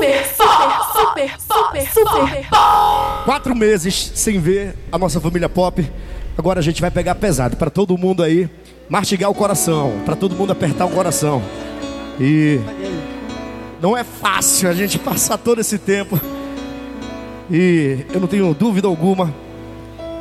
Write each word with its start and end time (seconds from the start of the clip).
super, 0.00 0.24
super, 0.24 1.30
super, 1.38 1.38
super, 1.38 1.92
super. 1.92 2.48
Quatro 3.24 3.54
meses 3.54 4.12
sem 4.14 4.38
ver 4.38 4.74
a 4.90 4.96
nossa 4.96 5.20
família 5.20 5.48
pop. 5.48 5.86
Agora 6.38 6.60
a 6.60 6.62
gente 6.62 6.80
vai 6.80 6.90
pegar 6.90 7.14
pesado 7.16 7.56
para 7.56 7.68
todo 7.68 7.96
mundo 7.98 8.22
aí 8.22 8.48
mastigar 8.88 9.30
o 9.30 9.34
coração, 9.34 10.00
para 10.06 10.16
todo 10.16 10.34
mundo 10.34 10.52
apertar 10.52 10.86
o 10.86 10.90
coração. 10.90 11.42
E 12.18 12.58
não 13.80 13.96
é 13.96 14.02
fácil 14.02 14.70
a 14.70 14.72
gente 14.72 14.98
passar 15.00 15.36
todo 15.36 15.60
esse 15.60 15.78
tempo. 15.78 16.18
E 17.50 18.06
eu 18.12 18.20
não 18.20 18.26
tenho 18.26 18.54
dúvida 18.54 18.88
alguma. 18.88 19.34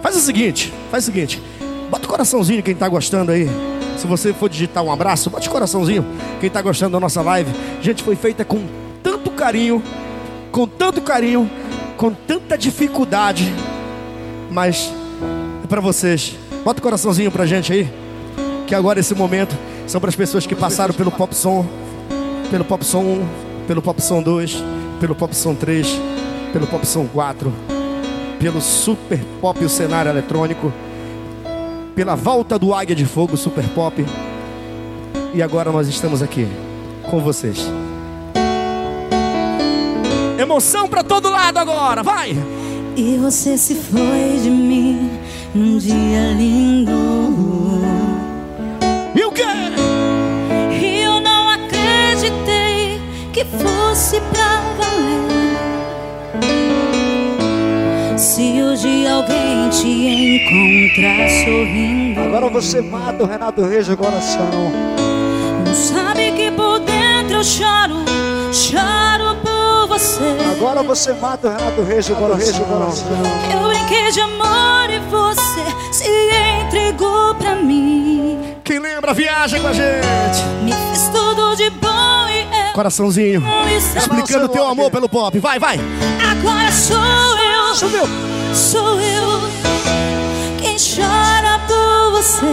Faz 0.02 0.18
o 0.18 0.20
seguinte, 0.20 0.74
faz 0.92 1.06
o 1.06 1.08
seguinte. 1.08 1.42
Bota 1.90 2.06
o 2.06 2.10
coraçãozinho 2.10 2.62
quem 2.62 2.76
tá 2.76 2.88
gostando 2.90 3.32
aí. 3.32 3.48
Se 3.98 4.08
você 4.08 4.34
for 4.34 4.50
digitar 4.50 4.84
um 4.84 4.92
abraço, 4.92 5.30
bota 5.30 5.48
o 5.48 5.52
coraçãozinho. 5.52 6.06
Quem 6.40 6.50
tá 6.50 6.62
gostando 6.62 6.94
da 6.94 7.00
nossa 7.00 7.22
live. 7.22 7.52
Gente, 7.82 8.04
foi 8.04 8.16
feita 8.16 8.44
com 8.44 8.89
tanto 9.04 9.32
carinho, 9.32 9.82
com 10.52 10.68
tanto 10.68 11.02
carinho, 11.02 11.50
com 11.98 12.12
tanta 12.12 12.58
dificuldade. 12.58 13.54
Mas 14.52 14.92
é 15.64 15.68
para 15.68 15.82
vocês. 15.82 16.36
Bota 16.64 16.80
o 16.80 16.84
coraçãozinho 16.84 17.32
pra 17.32 17.46
gente 17.46 17.72
aí. 17.72 17.90
Que 18.68 18.76
agora 18.76 19.00
esse 19.00 19.16
momento 19.16 19.56
são 19.88 20.00
para 20.00 20.10
as 20.10 20.16
pessoas 20.16 20.46
que 20.46 20.56
passaram 20.56 20.94
pelo 20.94 21.12
Pop 21.12 21.34
Som, 21.36 21.66
pelo 22.52 22.64
Pop 22.64 22.86
Som 22.86 23.02
1, 23.02 23.28
pelo 23.68 23.82
Pop 23.82 24.02
Som 24.02 24.22
2, 24.22 24.64
pelo 25.00 25.16
Pop 25.16 25.36
Som 25.36 25.56
3, 25.56 26.00
pelo 26.54 26.68
Pop 26.68 26.86
Som 26.86 27.08
4, 27.08 27.52
pelo 28.40 28.62
Super 28.62 29.20
Pop 29.42 29.64
o 29.64 29.70
cenário 29.70 30.10
eletrônico, 30.10 30.72
pela 31.96 32.16
volta 32.16 32.60
do 32.60 32.74
Águia 32.74 32.96
de 32.96 33.06
Fogo 33.06 33.36
Super 33.36 33.64
Pop. 33.70 34.06
E 35.34 35.42
agora 35.42 35.72
nós 35.72 35.88
estamos 35.88 36.22
aqui 36.22 36.48
com 37.10 37.20
vocês. 37.20 37.68
Emoção 40.50 40.90
para 40.90 41.04
todo 41.04 41.30
lado 41.30 41.60
agora, 41.60 42.02
vai! 42.02 42.36
E 42.96 43.18
você 43.18 43.56
se 43.56 43.76
foi 43.76 44.40
de 44.42 44.50
mim 44.50 45.12
num 45.54 45.78
dia 45.78 46.34
lindo. 46.36 46.92
E 49.14 49.24
o 49.24 49.32
quê? 49.32 49.44
E 50.72 51.02
eu 51.04 51.20
não 51.20 51.50
acreditei 51.50 53.00
que 53.32 53.46
fosse 53.46 54.20
pra 54.22 54.64
valer. 54.80 55.30
Se 58.18 58.60
hoje 58.60 59.06
alguém 59.06 59.70
te 59.70 59.88
encontrar 59.88 61.30
sorrindo, 61.46 62.22
Agora 62.22 62.50
você 62.50 62.82
mata 62.82 63.22
o 63.24 63.28
Renato 63.28 63.62
Reis 63.62 63.88
do 63.88 63.96
coração. 63.96 64.50
não 65.64 65.76
sabe 65.76 66.32
que 66.32 66.50
por 66.50 66.80
dentro 66.80 67.38
eu 67.38 67.44
choro, 67.44 68.04
choro 68.52 69.19
você. 70.00 70.20
Agora 70.52 70.82
você 70.84 71.14
mata 71.14 71.48
o 71.48 71.52
Renato 71.52 71.82
Reis 71.84 72.08
do 72.08 72.16
coração. 72.16 72.66
Eu 73.52 73.68
brinquei 73.68 74.12
de 74.12 74.22
amor 74.22 74.90
e 74.90 75.00
você 75.10 75.64
se 75.92 76.06
entregou 76.66 77.36
pra 77.36 77.56
mim. 77.56 78.56
Quem 78.64 78.80
lembra, 78.80 79.14
viaja 79.14 79.60
com 79.60 79.68
a 79.68 79.74
gente. 79.74 80.44
Me 80.64 80.72
fez 80.72 81.10
tudo 81.10 81.56
de 81.56 81.70
bom 81.72 82.28
e 82.30 82.42
eu 82.68 82.74
Coraçãozinho. 82.74 83.44
Explicando 83.96 84.48
teu 84.50 84.66
amor 84.68 84.90
pelo 84.90 85.10
pop. 85.10 85.38
Vai, 85.40 85.60
vai. 85.60 85.80
Agora 86.32 86.72
sou 86.72 86.98
eu, 87.38 87.76
Subiu. 87.76 88.04
sou 88.54 89.00
eu 89.02 89.40
quem 90.60 90.76
chora 90.78 91.60
por 91.68 92.12
você. 92.12 92.46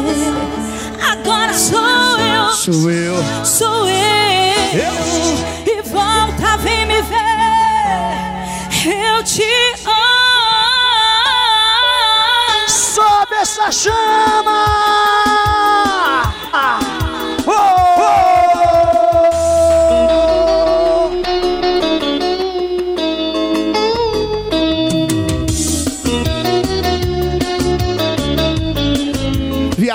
Agora 1.12 1.52
sou 1.52 2.18
eu, 2.18 2.50
Sou 2.52 2.90
eu. 2.90 3.14
sou 3.44 3.88
eu. 3.88 5.66
E 5.66 5.82
volta, 5.82 6.56
vem 6.58 6.86
me 6.86 7.02
ver. 7.02 7.15
Eu 8.88 9.24
te 9.24 9.42
amo. 9.84 9.96
Sobe 12.68 13.34
essa 13.34 13.72
chama! 13.72 15.35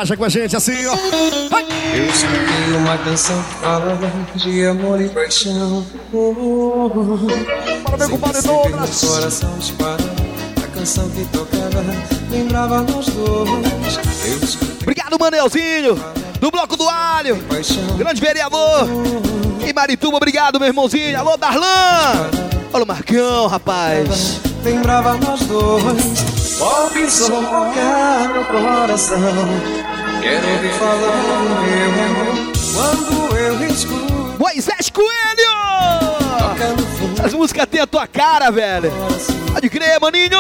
Viaja 0.01 0.17
com 0.17 0.25
a 0.25 0.29
gente 0.29 0.56
assim, 0.56 0.88
ó. 0.88 0.95
Vai. 1.47 1.63
Eu 1.94 2.07
escutei 2.07 2.75
uma 2.75 2.97
canção 2.97 3.39
que 3.44 3.53
falava 3.53 4.12
de 4.34 4.66
amor 4.66 5.00
e 5.00 5.07
paixão. 5.07 5.85
Oh, 6.12 6.34
oh, 6.35 6.91
oh. 6.95 7.84
Para 7.84 7.97
meu 7.97 8.09
compadre 8.09 8.41
Douglas. 8.41 9.00
coração 9.00 9.56
disparava. 9.59 10.09
A 10.63 10.67
canção 10.75 11.07
que 11.11 11.23
tocava 11.25 11.84
lembrava 12.31 12.81
nós 12.81 13.06
dois. 13.09 14.00
Escutei 14.41 14.69
Obrigado, 14.81 15.19
Manelzinho. 15.19 16.03
Do 16.40 16.50
Bloco 16.50 16.75
do 16.75 16.90
Alho. 16.90 17.35
Grande 17.95 18.19
vereador. 18.19 18.88
E 19.63 19.72
Marituba, 19.72 20.17
obrigado, 20.17 20.59
meu 20.59 20.69
irmãozinho. 20.69 21.19
Alô, 21.19 21.38
Darlan. 21.38 22.28
Olha 22.73 22.84
o 22.84 22.88
Marcão, 22.88 23.45
rapaz. 23.45 24.41
Lembrava 24.63 25.13
nós 25.17 25.41
dois. 25.41 26.41
Pop 26.57 27.11
som 27.11 27.44
tocar 27.44 28.29
meu 28.34 28.45
coração. 28.45 29.91
Quero 30.22 30.50
ouvir 30.50 30.74
falar 30.74 30.98
do 30.98 31.62
meu 31.64 31.90
amor. 32.06 32.36
Quando 32.74 33.38
eu 33.38 33.68
escuto 33.68 34.12
Moisés 34.38 34.90
Coelho. 34.90 35.52
Essas 37.20 37.34
músicas 37.34 37.66
têm 37.68 37.82
a 37.82 37.88
tua 37.88 38.08
cara, 38.08 38.52
velho. 38.52 38.92
Pode 39.52 39.70
crer, 39.70 40.00
maninho. 40.00 40.40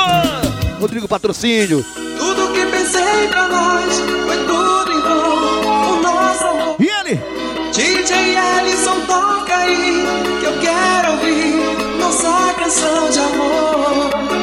Rodrigo 0.79 1.07
Patrocínio. 1.07 1.83
Tudo 2.17 2.53
que 2.53 2.65
pensei 2.65 3.27
pra 3.29 3.47
nós 3.47 3.99
foi 4.25 4.37
tudo 4.45 4.91
em 4.91 5.01
vão. 5.01 5.97
O 5.97 6.01
nosso 6.01 6.43
amor. 6.45 6.75
E 6.79 6.87
ele? 6.87 7.19
DJ 7.71 8.35
Ellison, 8.59 8.99
toca 9.07 9.55
aí, 9.55 10.05
que 10.39 10.45
eu 10.45 10.59
quero 10.59 11.11
ouvir 11.13 11.97
nossa 11.99 12.53
canção 12.53 13.09
de 13.09 13.19
amor. 13.19 14.40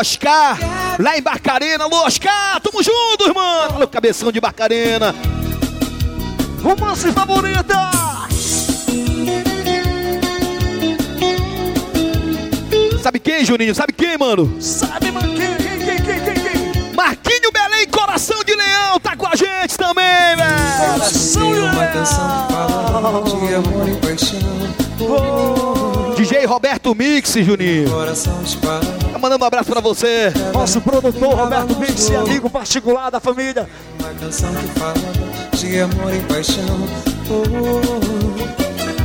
Oscar. 0.00 0.58
Lá 0.98 1.18
em 1.18 1.22
Barcarena. 1.22 1.84
Alô, 1.84 2.06
Oscar. 2.06 2.58
Tamo 2.60 2.82
junto, 2.82 3.26
irmão. 3.26 3.68
Olha 3.74 3.84
o 3.84 3.88
cabeção 3.88 4.32
de 4.32 4.40
Barcarena. 4.40 5.14
Romance 6.62 7.12
favorita. 7.12 7.90
Sabe 13.02 13.18
quem, 13.18 13.44
Juninho? 13.44 13.74
Sabe 13.74 13.92
quem, 13.92 14.16
mano? 14.16 14.56
Sabe, 14.60 15.10
mano? 15.10 15.34
Quem, 15.34 15.56
quem, 15.56 15.96
quem, 16.02 16.24
quem, 16.24 16.34
quem? 16.34 16.94
Marquinho 16.94 17.52
Belém, 17.52 17.86
coração 17.88 18.42
de 18.44 18.54
leão, 18.54 19.00
tá 19.00 19.16
com 19.16 19.26
a 19.26 19.36
gente 19.36 19.76
também, 19.76 20.36
velho. 20.36 20.92
Coração 20.92 21.52
de 21.52 21.60
leão. 21.60 21.70
de 23.46 23.54
amor 23.54 23.88
e 23.88 23.96
paixão. 23.96 24.38
DJ 26.16 26.44
Roberto 26.44 26.94
Mix, 26.94 27.32
Juninho. 27.32 27.90
Coração 27.90 28.42
dispara. 28.42 28.99
Tá 29.12 29.18
mandando 29.18 29.44
um 29.44 29.46
abraço 29.46 29.70
pra 29.70 29.80
você. 29.80 30.32
Nosso 30.52 30.80
produtor 30.80 31.34
Roberto 31.34 31.76
Mix, 31.78 32.10
amigo 32.10 32.48
particular 32.48 33.10
da 33.10 33.20
família. 33.20 33.68
Uma 33.98 34.08
canção 34.14 34.52
que 34.54 34.78
fala 34.78 34.94
de 35.56 35.80
amor 35.80 36.14
e 36.14 36.20
paixão. 36.20 36.88
Oh, 37.28 37.42
oh, 37.48 37.80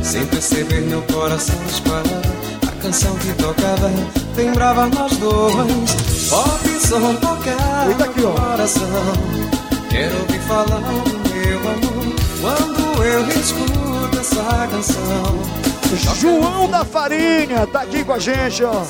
oh. 0.00 0.04
Sem 0.04 0.24
perceber, 0.26 0.80
meu 0.82 1.02
coração 1.02 1.56
disparava. 1.66 2.22
A 2.66 2.82
canção 2.82 3.14
que 3.16 3.32
tocava 3.34 3.90
lembrava 4.36 4.86
nós 4.86 5.16
dois. 5.16 6.28
Pop 6.28 6.68
som 6.86 7.14
tocava 7.16 7.88
Eita 7.88 8.04
aqui, 8.04 8.24
ó. 8.24 8.32
coração. 8.32 8.82
Quero 9.90 10.16
ouvir 10.20 10.40
falar 10.40 10.80
do 10.80 11.30
meu 11.34 11.58
amor. 11.58 12.14
Quando 12.40 13.04
eu 13.04 13.28
escuto 13.28 14.18
essa 14.20 14.68
canção. 14.68 15.56
João 16.20 16.68
da 16.68 16.84
Farinha 16.84 17.66
tá 17.72 17.82
aqui 17.82 18.04
com 18.04 18.12
a 18.12 18.18
gente, 18.18 18.62
ó. 18.64 18.82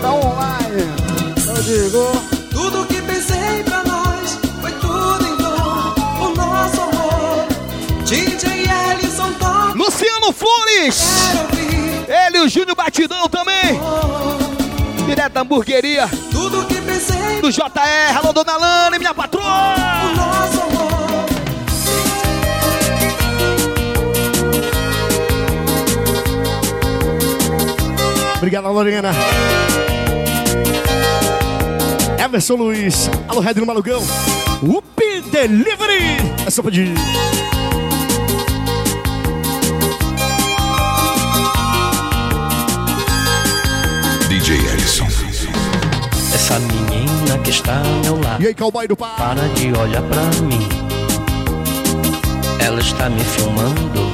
Tá 0.00 0.12
online. 0.12 0.94
Eu 1.46 1.62
digo. 1.62 2.12
Tudo 2.50 2.86
que 2.86 3.00
pensei 3.02 3.62
pra 3.64 3.82
nós 3.84 4.38
foi 4.60 4.72
tudo 4.72 5.26
em 5.26 5.36
vão. 5.36 5.94
O 6.20 6.34
nosso 6.34 6.80
amor. 6.80 7.46
DJ 8.04 8.66
Ellison 8.92 9.32
toca. 9.34 9.74
Luciano 9.76 10.32
Flores. 10.32 11.02
Ele 12.08 12.38
e 12.38 12.40
o 12.40 12.48
Júnior 12.48 12.76
Batidão 12.76 13.28
também. 13.28 13.78
Direto 15.06 15.32
da 15.32 15.40
hamburgueria 15.40 16.08
Tudo 16.30 16.64
que 16.66 16.80
pensei 16.80 17.40
do 17.40 17.50
JR. 17.50 18.16
Alô, 18.16 18.32
dona 18.32 18.56
Lana, 18.56 18.98
minha 18.98 19.12
o 19.12 19.14
patroa. 19.14 19.74
nosso 20.16 20.60
amor. 20.60 20.99
Obrigado, 28.40 28.72
Lorena. 28.72 29.10
Everson 32.18 32.54
Luiz. 32.56 33.10
Alô, 33.28 33.40
Red 33.40 33.54
no 33.54 33.66
Malugão. 33.66 34.00
Up 34.62 35.20
Delivery. 35.30 36.16
É 36.46 36.50
só 36.50 36.62
pedir. 36.62 36.94
DJ 44.28 44.56
Ellison. 44.56 45.06
Essa 46.34 46.58
menina 46.60 47.38
que 47.42 47.50
está 47.50 47.78
ao 47.78 48.00
meu 48.02 48.20
lado 48.20 48.42
E 48.42 48.46
aí, 48.46 48.54
cowboy 48.54 48.86
do 48.88 48.96
par. 48.96 49.16
para 49.16 49.48
de 49.54 49.72
olhar 49.72 50.02
pra 50.02 50.22
mim. 50.42 50.66
Ela 52.58 52.80
está 52.80 53.08
me 53.10 53.22
filmando. 53.24 54.10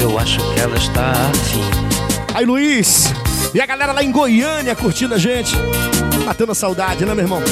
Eu 0.00 0.18
acho 0.18 0.38
que 0.52 0.60
ela 0.60 0.76
está 0.76 1.10
afim. 1.10 1.64
Aí, 2.34 2.44
Luiz. 2.46 3.12
E 3.52 3.60
a 3.60 3.66
galera 3.66 3.92
lá 3.92 4.02
em 4.02 4.12
Goiânia 4.12 4.76
curtindo 4.76 5.14
a 5.14 5.18
gente. 5.18 5.56
Matando 6.24 6.52
a 6.52 6.54
saudade, 6.54 7.04
né, 7.04 7.12
meu 7.14 7.24
irmão? 7.24 7.42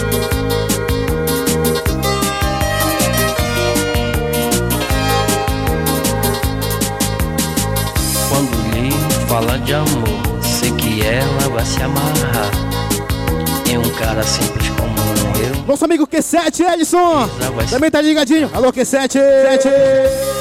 Quando 8.29 8.75
lhe 8.75 8.93
fala 9.27 9.59
de 9.59 9.75
amor, 9.75 10.41
sei 10.41 10.71
que 10.73 11.05
ela 11.05 11.49
vai 11.53 11.67
se 11.67 11.83
amarrar. 11.83 12.51
É 13.73 13.77
um 13.77 13.91
cara 13.99 14.23
simples 14.23 14.69
como 14.71 14.97
eu. 15.45 15.65
Nosso 15.67 15.85
amigo 15.85 16.07
Q7, 16.07 16.75
Edson! 16.75 17.29
Também 17.69 17.91
tá 17.91 18.01
ligadinho. 18.01 18.49
Alô, 18.55 18.73
Q7! 18.73 19.19
7. 19.19 20.38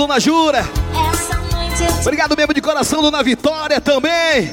Dona 0.00 0.18
Jura. 0.18 0.64
Obrigado 2.00 2.34
mesmo 2.34 2.54
de 2.54 2.62
coração, 2.62 3.02
dona 3.02 3.22
Vitória 3.22 3.78
também. 3.82 4.50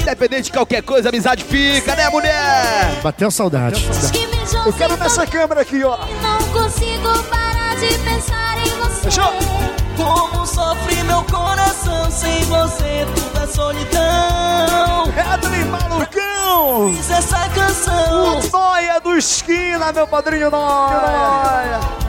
Independente 0.00 0.44
de 0.44 0.52
qualquer 0.52 0.82
coisa, 0.82 1.08
amizade 1.08 1.42
fica, 1.42 1.96
né, 1.96 2.08
mulher? 2.08 3.00
Bateu 3.02 3.28
saudade. 3.28 3.84
Me 4.12 4.66
Eu 4.66 4.72
quero 4.72 4.96
nessa 4.96 5.26
câmera 5.26 5.62
aqui, 5.62 5.82
ó. 5.82 5.98
Não 6.22 6.38
consigo 6.52 7.22
parar 7.24 7.74
de 7.74 7.88
pensar 7.98 8.58
em 8.58 8.70
você. 8.70 9.10
Fechou? 9.10 9.32
Como 9.96 10.46
sofre 10.46 11.02
meu 11.02 11.24
coração 11.24 12.08
sem 12.08 12.44
você, 12.44 13.04
tudo 13.16 13.42
é 13.42 13.46
solidão. 13.48 15.10
Redley 15.10 15.64
Malucão. 15.64 16.94
Fiz 16.94 17.10
essa 17.10 17.48
canção. 17.48 18.38
O 18.38 18.50
Noia 18.52 19.00
do 19.00 19.16
Esquina, 19.16 19.92
meu 19.92 20.06
padrinho 20.06 20.52
Noia. 20.52 21.80
Já 21.80 22.07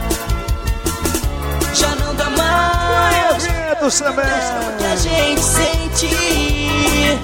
Eventos 3.11 3.99
Que 3.99 4.03
a 4.03 4.07
também. 4.07 4.97
gente 4.97 5.41
sente. 5.41 7.19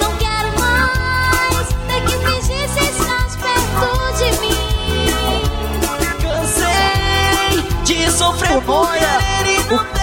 Não 0.00 0.16
quero 0.16 0.60
mais 0.60 1.68
ter 1.86 2.02
que 2.04 2.16
fingir 2.18 2.68
se 2.68 2.80
estás 2.90 3.36
perto 3.36 3.88
de 4.16 4.28
mim. 4.40 5.42
Cansei 6.22 7.62
de 7.84 8.10
sofrer 8.10 8.56
O 8.56 8.62
por 8.62 8.88
querer 8.92 9.46
e 9.46 9.74
não 9.74 9.84
ter 9.84 10.00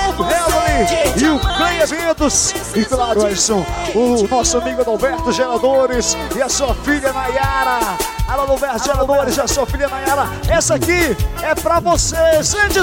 e 1.17 1.29
o 1.29 1.39
Clã 1.39 1.73
Eventos. 1.81 2.53
E 2.75 2.85
claro, 2.85 3.27
Edson, 3.27 3.65
o 3.95 4.27
nosso 4.29 4.57
amigo 4.59 4.81
Adalberto 4.81 5.31
Geradores 5.31 6.15
e 6.35 6.41
a 6.41 6.47
sua 6.49 6.75
filha 6.75 7.11
Nayara. 7.11 7.97
Alô, 8.27 8.43
Adalberto 8.43 8.83
Geradores 8.83 9.37
e 9.37 9.41
a 9.41 9.47
sua 9.47 9.65
filha 9.65 9.87
Nayara. 9.87 10.29
Essa 10.47 10.75
aqui 10.75 11.17
é 11.41 11.55
pra 11.55 11.79
você. 11.79 12.43
Sente 12.43 12.79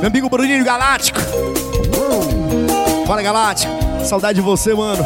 Meu 0.00 0.06
amigo 0.06 0.28
Bruninho 0.28 0.64
Galáctico. 0.64 1.18
Bora, 3.06 3.22
Galáctico. 3.22 3.72
Saudade 4.04 4.36
de 4.36 4.40
você, 4.40 4.74
mano. 4.74 5.04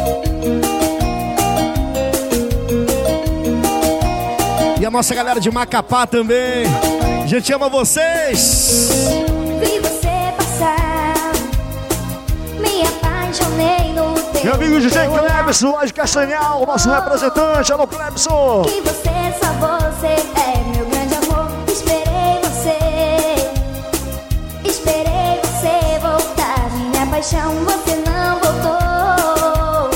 E 4.80 4.84
a 4.84 4.90
nossa 4.90 5.14
galera 5.14 5.40
de 5.40 5.50
Macapá 5.50 6.06
também. 6.06 6.66
A 7.22 7.26
gente 7.26 7.52
ama 7.52 7.68
vocês. 7.68 8.90
Vi 9.60 9.78
Meu 14.44 14.54
amigo 14.54 14.80
DJ. 14.80 15.08
Clebson, 15.08 15.84
de 15.84 15.92
Castanhal, 15.92 16.66
nosso 16.66 16.90
representante. 16.90 17.72
Alô, 17.72 17.86
Clebson. 17.86 18.62
Que 18.62 18.80
você, 18.80 19.32
só 19.40 19.52
você 19.54 20.06
é 20.08 20.58
meu 20.74 20.84
grande 20.86 21.14
amor. 21.14 21.48
Esperei 21.68 22.40
você, 22.42 22.78
esperei 24.64 25.38
você 25.44 25.98
voltar. 26.00 26.70
Minha 26.90 27.06
paixão, 27.06 27.54
você 27.64 27.96
não 28.04 28.40
voltou. 28.40 29.90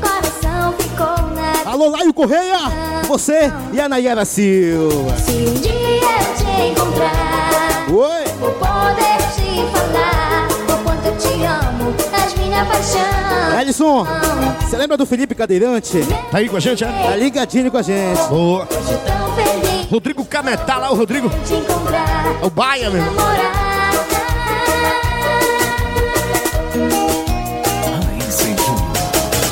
Coração 0.00 0.74
ficou 0.78 1.30
na. 1.34 1.70
Alô, 1.70 1.88
Laio 1.88 2.12
Correia. 2.12 2.58
Você 3.08 3.50
e 3.72 3.80
a 3.80 3.88
Nayara 3.88 4.26
Silva. 4.26 5.16
Se 5.16 5.32
um 5.32 5.54
dia 5.54 5.72
eu 5.72 6.36
te 6.36 6.70
encontrar, 6.70 7.86
Oi. 7.88 8.24
vou 8.38 8.52
poder 8.52 9.18
te 9.34 9.64
falar 9.72 10.48
o 10.68 10.84
quanto 10.84 11.06
eu 11.06 11.16
te 11.16 11.44
amo, 11.44 11.94
minha 12.50 12.64
paixão. 12.66 13.60
Edson, 13.60 14.06
você 14.60 14.76
lembra 14.76 14.96
do 14.96 15.06
Felipe 15.06 15.34
Cadeirante? 15.34 16.04
Tá 16.30 16.38
aí 16.38 16.48
com 16.48 16.56
a 16.56 16.60
gente, 16.60 16.84
é? 16.84 16.86
Tá 16.86 17.16
ligadinho 17.16 17.70
com 17.70 17.78
a 17.78 17.82
gente. 17.82 18.20
Boa. 18.28 18.68
Rodrigo 19.90 20.24
Cametá 20.24 20.76
lá, 20.76 20.90
o 20.90 20.96
Rodrigo. 20.96 21.28
de 21.28 21.40
te 21.46 21.54
encontrar. 21.54 22.26
É 22.42 22.46
o 22.46 22.50
Baia, 22.50 22.90
meu 22.90 23.02
irmão. 23.02 23.30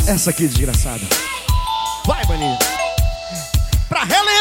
Essa 0.07 0.31
aqui, 0.31 0.49
desgraçada. 0.49 1.03
Vai, 2.07 2.25
maninho. 2.27 2.59
Pra 3.89 4.05
relembrar. 4.05 4.38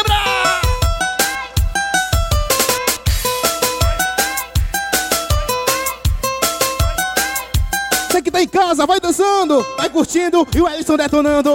Casa, 8.78 8.86
vai 8.86 9.00
dançando, 9.00 9.66
vai 9.76 9.90
curtindo 9.90 10.46
e 10.54 10.60
o 10.60 10.68
Edson 10.68 10.96
detonando. 10.96 11.52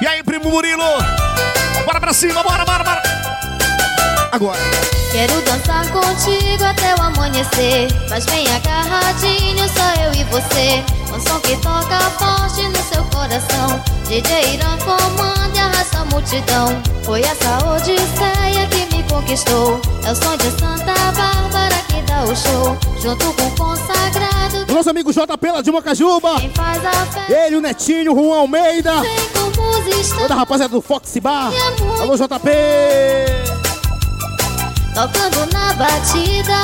E 0.00 0.06
aí, 0.06 0.22
primo 0.22 0.50
Murilo? 0.50 0.82
Bora 1.86 2.00
pra 2.00 2.12
cima, 2.12 2.42
bora, 2.42 2.64
bora, 2.64 2.84
bora. 2.84 3.02
Agora. 4.32 4.60
Quero 5.10 5.40
dançar 5.42 5.88
contigo 5.90 6.64
até 6.64 6.94
o 6.96 7.02
amanhecer. 7.02 7.88
Mas 8.10 8.26
bem 8.26 8.46
agarradinho, 8.48 9.68
só 9.68 10.02
eu 10.02 10.12
e 10.14 10.24
você. 10.24 11.01
Um 11.14 11.20
som 11.20 11.38
que 11.40 11.56
toca 11.56 12.00
forte 12.18 12.62
no 12.68 12.82
seu 12.82 13.04
coração. 13.04 13.82
DJ 14.08 14.54
Irã 14.54 14.78
comanda 14.78 15.54
e 15.54 15.60
arrasta 15.60 15.98
a 15.98 16.04
multidão. 16.06 16.68
Foi 17.04 17.20
essa 17.20 17.58
odisseia 17.68 18.66
que 18.68 18.96
me 18.96 19.02
conquistou. 19.02 19.78
É 20.06 20.12
o 20.12 20.16
som 20.16 20.36
de 20.38 20.50
Santa 20.52 20.94
Bárbara 21.12 21.76
que 21.88 22.00
dá 22.02 22.24
o 22.24 22.34
show. 22.34 22.78
Junto 22.98 23.32
com 23.34 23.42
o 23.42 23.50
consagrado, 23.56 24.72
nosso 24.72 24.88
amigo 24.88 25.12
JP 25.12 25.50
lá 25.52 25.60
de 25.60 25.70
Mocajuba. 25.70 26.40
quem 26.40 26.50
faz 26.50 26.84
a 26.84 26.90
festa. 26.90 27.32
Ele, 27.32 27.56
o 27.56 27.60
Netinho, 27.60 28.12
o 28.12 28.16
Juan 28.16 28.38
Almeida. 28.38 28.92
Toda 30.18 30.34
a 30.34 30.36
rapaziada 30.38 30.74
do 30.74 30.80
Fox 30.80 31.14
Bar. 31.18 31.52
Alô, 32.00 32.16
JP. 32.16 32.50
Tocando 34.94 35.52
na 35.52 35.74
batida 35.74 36.62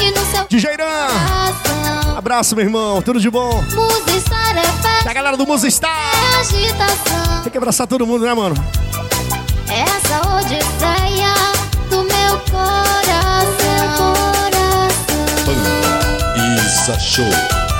e 0.00 0.10
no 0.10 0.24
seu 0.26 0.44
DJ 0.48 0.74
Irã. 0.74 1.06
coração. 1.08 1.99
Abraço, 2.20 2.54
meu 2.54 2.62
irmão. 2.66 3.00
Tudo 3.00 3.18
de 3.18 3.30
bom. 3.30 3.62
Musistar 3.74 4.54
é 4.54 4.62
festa, 4.62 5.04
Da 5.04 5.12
galera 5.14 5.38
do 5.38 5.46
Musistar. 5.46 5.90
é 5.90 6.40
agitação. 6.40 7.42
Tem 7.42 7.50
que 7.50 7.56
abraçar 7.56 7.86
todo 7.86 8.06
mundo, 8.06 8.26
né, 8.26 8.34
mano? 8.34 8.54
Essa 9.66 10.20
odisseia 10.36 11.32
do 11.88 12.04
meu 12.04 12.38
coração. 12.50 14.12
Isa 16.66 17.00
Show, 17.00 17.24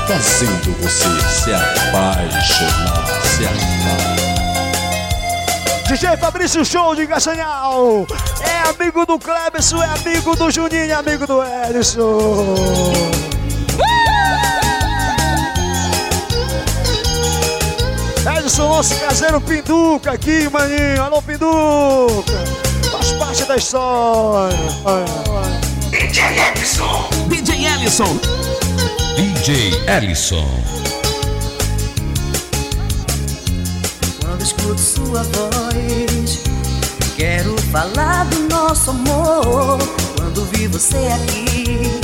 fazendo 0.08 0.74
você 0.80 1.04
se 1.28 1.52
apaixonar, 1.52 3.04
se 3.22 3.44
amar. 3.46 4.16
DJ 5.86 6.16
Fabrício 6.16 6.64
Show 6.64 6.94
de 6.94 7.06
Castanhal. 7.06 8.06
É 8.40 8.70
amigo 8.70 9.04
do 9.04 9.18
Clebson, 9.18 9.82
é 9.82 9.86
amigo 9.86 10.34
do 10.34 10.50
Juninho, 10.50 10.92
é 10.92 10.94
amigo 10.94 11.26
do 11.26 11.42
Ellison. 11.42 12.54
Edson, 18.60 18.68
nosso 18.68 18.94
caseiro 18.96 19.40
Pinduca 19.40 20.12
aqui, 20.12 20.48
maninho. 20.50 21.02
Alô, 21.02 21.22
Pinduca. 21.22 22.44
Faz 22.92 23.12
parte 23.12 23.44
da 23.44 23.56
história. 23.56 24.56
DJ 25.90 26.22
Ellison. 26.38 27.08
DJ 27.28 27.66
Ellison. 27.66 28.20
DJ 29.16 29.72
Ellison. 29.88 30.46
Quando 34.20 34.42
escuto 34.42 34.78
sua 34.78 35.22
voz, 35.22 36.40
quero 37.16 37.56
falar 37.72 38.26
do 38.26 38.40
nosso 38.48 38.90
amor. 38.90 39.78
Quando 40.16 40.44
vi 40.52 40.66
você 40.66 41.08
aqui, 41.14 42.00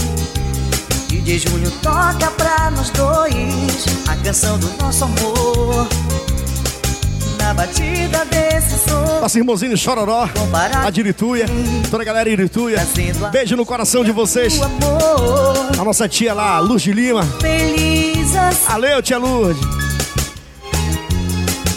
DJ 1.08 1.38
Júnior 1.38 1.72
toca 1.82 2.30
pra 2.32 2.70
nós 2.70 2.90
dois 2.90 3.86
a 4.08 4.16
canção 4.16 4.58
do 4.58 4.68
nosso 4.82 5.04
amor. 5.04 5.86
Na 7.46 7.54
batida 7.54 8.24
desse 8.24 8.76
som, 8.76 9.20
Nosso 9.20 9.38
irmãozinho 9.38 9.76
Chororó, 9.76 10.28
a 10.84 10.90
de 10.90 10.98
Irituia, 10.98 11.46
toda 11.88 12.02
a 12.02 12.04
galera 12.04 12.28
Irituia. 12.28 12.84
Beijo 13.30 13.54
no 13.54 13.64
coração 13.64 14.02
de 14.02 14.10
vocês. 14.10 14.58
A 15.78 15.84
nossa 15.84 16.08
tia 16.08 16.34
lá, 16.34 16.58
Luz 16.58 16.82
de 16.82 16.92
Lima. 16.92 17.22
feliz 17.40 18.34
assim. 18.34 18.66
Valeu, 18.66 19.00
tia 19.00 19.16
Lourdes. 19.18 19.62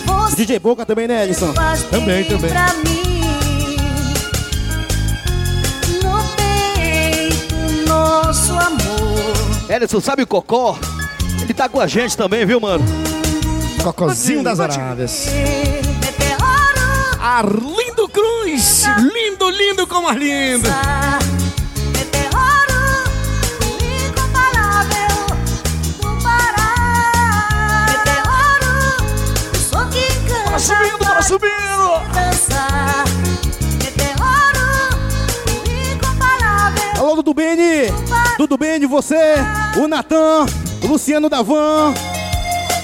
Você 0.08 0.38
DJ 0.38 0.58
Boca 0.58 0.88
também, 0.88 1.08
né, 1.08 1.26
Edson? 1.26 1.54
Também, 1.92 2.24
também. 2.24 2.50
Pra 2.50 2.74
mim, 2.74 3.78
no 6.02 6.24
peito, 6.36 7.88
nosso 7.88 8.54
amor. 8.54 9.70
Ellison, 9.70 10.02
sabe 10.02 10.24
o 10.24 10.28
Cocó? 10.28 10.80
Ele 11.44 11.54
tá 11.54 11.70
com 11.70 11.80
a 11.80 11.86
gente 11.86 12.18
também, 12.18 12.44
viu, 12.44 12.60
mano? 12.60 12.84
Cocozinho 13.84 14.44
das 14.44 14.60
Arábias. 14.60 15.28
Arlindo 17.20 18.08
Cruz. 18.10 18.84
Lindo, 18.98 19.50
lindo 19.50 19.88
como 19.88 20.08
Arlindo. 20.08 20.70
Bora 30.46 30.60
subindo, 30.60 30.98
bora 30.98 31.22
subindo. 31.22 31.60
Alô, 36.98 37.16
Dudu 37.16 37.34
Bene! 37.34 37.94
Dudu 38.38 38.58
Bene, 38.58 38.86
você, 38.86 39.36
o 39.78 39.88
Natan, 39.88 40.46
o 40.84 40.88
Luciano 40.88 41.30
Davan, 41.30 41.94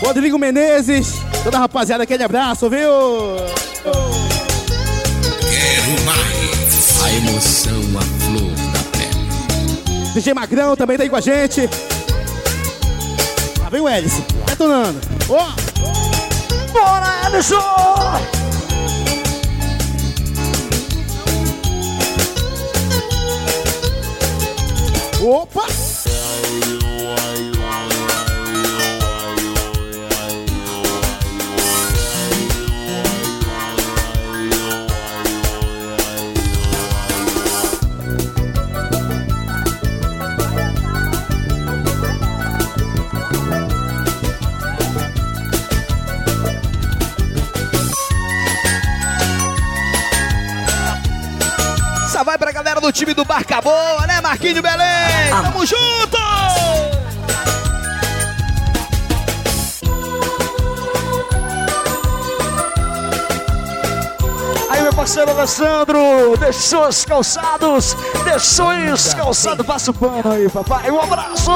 Rodrigo 0.01 0.37
Menezes, 0.37 1.13
toda 1.43 1.57
a 1.57 1.61
rapaziada, 1.61 2.03
aquele 2.03 2.23
abraço, 2.23 2.69
viu? 2.69 2.89
Quero 5.41 6.05
mais. 6.05 7.03
A 7.03 7.11
emoção, 7.11 7.81
a 7.97 8.01
flor 8.23 8.51
da 8.73 8.79
pele. 8.97 10.13
DJ 10.13 10.33
Magrão 10.33 10.75
também 10.75 10.97
tá 10.97 11.03
aí 11.03 11.09
com 11.09 11.15
a 11.15 11.21
gente. 11.21 11.69
Lá 13.61 13.69
vem 13.69 13.81
o 13.81 13.87
Hélice, 13.87 14.23
detonando. 14.45 14.99
Ó, 15.29 15.47
Bora, 16.71 17.29
Ellison. 17.29 17.55
opa! 25.23 25.84
Do 52.85 52.91
time 52.91 53.15
do 53.15 53.25
Barca 53.25 53.59
Boa, 53.61 54.05
né, 54.05 54.21
Marquinho 54.21 54.61
Belém? 54.61 55.31
Tamo 55.31 55.65
junto! 55.65 56.17
Aí, 64.69 64.81
meu 64.83 64.93
parceiro 64.93 65.31
Alessandro, 65.31 66.37
deixou 66.37 66.87
os 66.87 67.03
calçados, 67.03 67.97
deixou 68.23 68.69
os 68.93 69.15
calçados, 69.15 69.65
passa 69.65 69.89
o 69.89 69.93
pano 69.93 70.31
aí, 70.31 70.47
papai. 70.47 70.91
Um 70.91 71.01
abraço! 71.01 71.51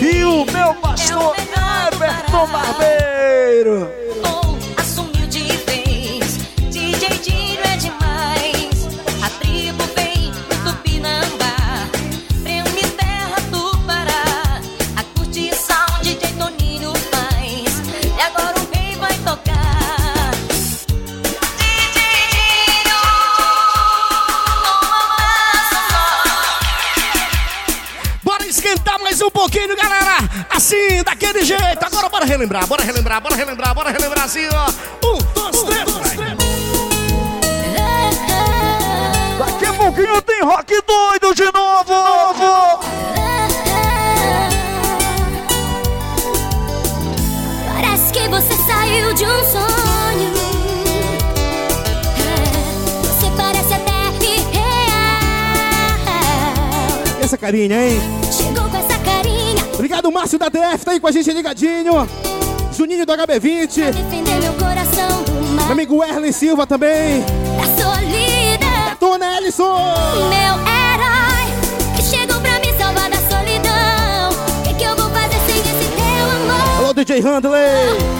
É 0.00 0.04
E 0.04 0.24
o 0.24 0.46
meu 0.46 0.74
pastor 0.76 1.36
Everton 1.36 2.46
Barbeiro. 2.46 3.07
Ou 3.66 3.97
Assim, 30.50 31.02
daquele 31.04 31.44
jeito. 31.44 31.84
Agora 31.84 32.08
bora 32.08 32.24
relembrar, 32.24 32.66
bora 32.66 32.82
relembrar, 32.82 33.20
bora 33.20 33.34
relembrar, 33.36 33.74
bora 33.74 33.90
relembrar 33.90 34.24
assim, 34.24 34.46
ó. 34.52 34.68
Um, 35.06 35.18
dois, 35.34 35.62
três. 35.62 35.90
vai. 35.92 36.16
Daqui 39.38 39.66
a 39.66 39.72
pouquinho 39.72 40.22
tem 40.22 40.42
rock 40.42 40.82
doido 40.86 41.34
de 41.34 41.44
novo. 41.44 42.80
Parece 47.72 48.12
que 48.12 48.28
você 48.28 48.54
saiu 48.66 49.14
de 49.14 49.24
um 49.24 49.44
sonho. 49.44 50.32
Você 53.02 53.30
parece 53.36 53.74
até 53.74 53.92
irreal. 54.24 54.78
E 57.20 57.24
essa 57.24 57.38
carinha, 57.38 57.86
hein? 57.86 58.00
Obrigado, 59.98 60.12
Márcio 60.12 60.38
da 60.38 60.48
DF, 60.48 60.84
tá 60.84 60.92
aí 60.92 61.00
com 61.00 61.08
a 61.08 61.10
gente 61.10 61.32
ligadinho. 61.32 62.08
Juninho 62.72 63.04
do 63.04 63.12
HB20. 63.12 63.92
defender 63.92 64.40
meu 64.40 64.52
Meu 65.56 65.72
amigo 65.72 66.04
Erlen 66.04 66.30
Silva 66.30 66.64
também. 66.68 67.20
da 67.20 67.82
solidão. 67.82 68.96
Dona 69.00 69.38
Ellison! 69.38 69.74
Meu 70.28 70.54
herói, 70.54 71.96
que 71.96 72.02
chegou 72.02 72.40
pra 72.40 72.60
me 72.60 72.78
salvar 72.78 73.10
da 73.10 73.16
solidão. 73.16 74.30
O 74.60 74.62
que, 74.62 74.74
que 74.74 74.84
eu 74.84 74.94
vou 74.94 75.10
fazer 75.10 75.40
sem 75.48 75.58
esse 75.58 75.90
teu 75.90 76.30
amor? 76.30 76.78
Alô, 76.78 76.94
DJ 76.94 77.20
Handley! 77.20 78.17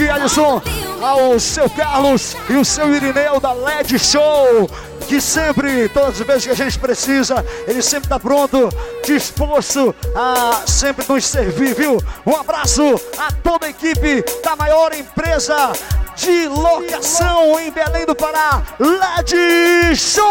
Aqui, 0.00 0.08
Alisson, 0.08 0.62
ao 1.02 1.38
seu 1.38 1.68
Carlos 1.68 2.34
e 2.48 2.54
o 2.54 2.64
seu 2.64 2.94
Irineu 2.94 3.38
da 3.38 3.52
LED 3.52 3.98
Show. 3.98 4.70
Que 5.06 5.20
sempre, 5.20 5.88
todas 5.88 6.20
as 6.20 6.26
vezes 6.26 6.44
que 6.44 6.50
a 6.50 6.54
gente 6.54 6.78
precisa, 6.78 7.44
ele 7.66 7.82
sempre 7.82 8.06
está 8.06 8.18
pronto, 8.18 8.70
disposto 9.04 9.94
a 10.14 10.62
sempre 10.66 11.04
nos 11.08 11.26
servir, 11.26 11.74
viu? 11.74 11.98
Um 12.24 12.36
abraço 12.36 12.82
a 13.18 13.32
toda 13.32 13.66
a 13.66 13.70
equipe 13.70 14.24
da 14.42 14.54
maior 14.54 14.92
empresa 14.94 15.72
de 16.16 16.46
locação 16.46 17.58
em 17.58 17.70
Belém 17.72 18.06
do 18.06 18.14
Pará, 18.14 18.62
LED 18.78 19.96
Show! 19.96 20.24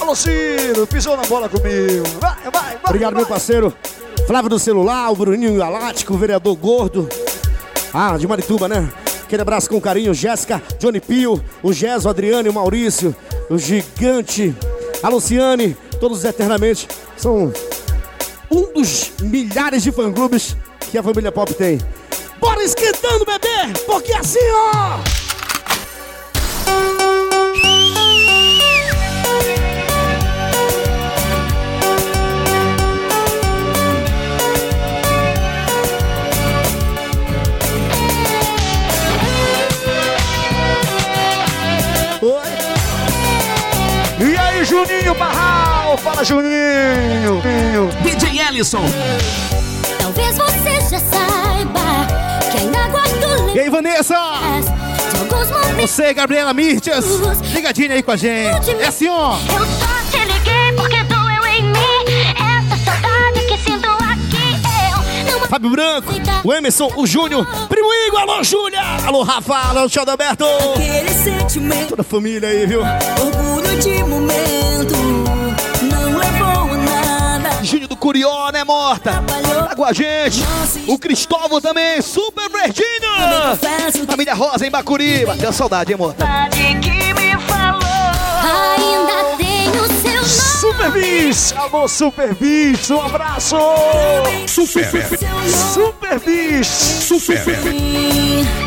Alô, 0.00 0.14
Ciro, 0.14 0.86
pisou 0.86 1.16
na 1.16 1.24
bola 1.24 1.48
comigo. 1.48 2.04
Vai, 2.20 2.36
vai, 2.44 2.50
vai. 2.52 2.78
Obrigado, 2.84 3.14
vai. 3.14 3.22
meu 3.22 3.26
parceiro. 3.26 3.76
Flávio 4.26 4.50
do 4.50 4.58
celular, 4.58 5.08
o 5.12 5.14
Bruninho 5.14 5.56
Galáctico, 5.56 6.12
o 6.14 6.18
vereador 6.18 6.56
gordo. 6.56 7.08
Ah, 7.94 8.16
de 8.18 8.26
Marituba, 8.26 8.68
né? 8.68 8.90
Aquele 9.22 9.40
abraço 9.40 9.68
com 9.68 9.80
carinho, 9.80 10.12
Jéssica, 10.12 10.60
Johnny 10.80 11.00
Pio, 11.00 11.40
o 11.62 11.72
Gés, 11.72 12.04
o 12.04 12.08
Adriano 12.08 12.50
o 12.50 12.52
Maurício, 12.52 13.14
o 13.48 13.56
Gigante, 13.56 14.52
a 15.00 15.08
Luciane, 15.08 15.76
todos 16.00 16.24
eternamente. 16.24 16.88
São 17.16 17.52
um 18.50 18.72
dos 18.72 19.12
milhares 19.20 19.84
de 19.84 19.92
fã-clubes 19.92 20.56
que 20.90 20.98
a 20.98 21.02
família 21.04 21.30
Pop 21.30 21.54
tem. 21.54 21.78
Bora 22.40 22.64
esquentando, 22.64 23.24
bebê, 23.24 23.78
porque 23.86 24.12
assim, 24.12 24.38
ó... 24.50 24.98
Fala, 45.98 46.24
Juninho. 46.24 47.40
DJ 48.02 48.40
Ellison. 48.48 48.82
Talvez 49.98 50.36
você 50.36 50.80
já 50.90 50.98
saiba 51.00 52.06
que 52.50 52.58
ainda 52.58 52.88
gosto 52.88 53.56
E 53.56 53.60
aí, 53.60 53.68
Vanessa? 53.70 54.14
Você, 55.80 56.14
Gabriela 56.14 56.52
Mirtias, 56.54 57.04
ligadinha 57.52 57.94
aí 57.94 58.02
com 58.02 58.10
a 58.12 58.16
gente. 58.16 58.70
É 58.70 58.86
assim, 58.86 59.08
ó. 59.08 59.36
Eu 59.36 59.66
só 59.66 59.86
te 60.10 60.18
liguei 60.24 60.72
porque 60.74 61.02
doeu 61.04 61.46
em 61.46 61.62
mim. 61.62 62.04
Essa 62.34 62.76
saudade 62.84 63.40
que 63.46 63.58
sinto 63.58 63.86
aqui. 63.86 65.30
Eu 65.30 65.40
não 65.40 65.46
Fábio 65.48 65.70
Branco, 65.70 66.12
o 66.44 66.52
Emerson, 66.52 66.90
o 66.96 67.06
Júnior, 67.06 67.46
Primo 67.68 67.92
Igor, 68.06 68.20
alô 68.20 68.42
Júlia, 68.42 68.80
alô 69.06 69.22
Rafa, 69.22 69.54
alô 69.54 69.88
Tchau 69.88 70.04
Alberto. 70.08 70.44
Toda 71.88 72.02
a 72.02 72.04
família 72.04 72.48
aí, 72.48 72.66
viu? 72.66 72.80
orgulho 72.80 73.78
de 73.78 74.02
momento, 74.02 74.65
Curió, 78.06 78.52
né, 78.52 78.62
morta? 78.62 79.10
Trabalhou, 79.10 79.64
Tá 79.64 79.74
com 79.74 79.84
a 79.84 79.92
gente. 79.92 80.40
O 80.86 80.96
Cristóvão 80.96 81.60
também, 81.60 82.00
Super 82.00 82.48
Verdinho. 82.48 84.06
Família 84.06 84.32
Rosa 84.32 84.64
em 84.64 84.70
Bacuri. 84.70 85.26
Bateu 85.26 85.52
saudade, 85.52 85.90
hein, 85.90 85.98
morta? 85.98 86.24
que 86.52 87.12
me 87.14 87.36
falou. 87.48 87.82
ainda 88.76 89.36
tenho 89.36 89.88
seu 90.00 90.14
nome. 90.14 90.28
Super 90.28 90.92
Bis. 90.92 91.52
Alô, 91.56 91.88
Super 91.88 92.32
Bis. 92.36 92.90
Um 92.92 93.02
abraço. 93.02 93.56
Super. 94.46 94.92
Nome 94.92 95.50
Super 95.74 96.20
Bis. 96.20 96.68
Super. 96.68 97.40
Escrito 97.40 98.65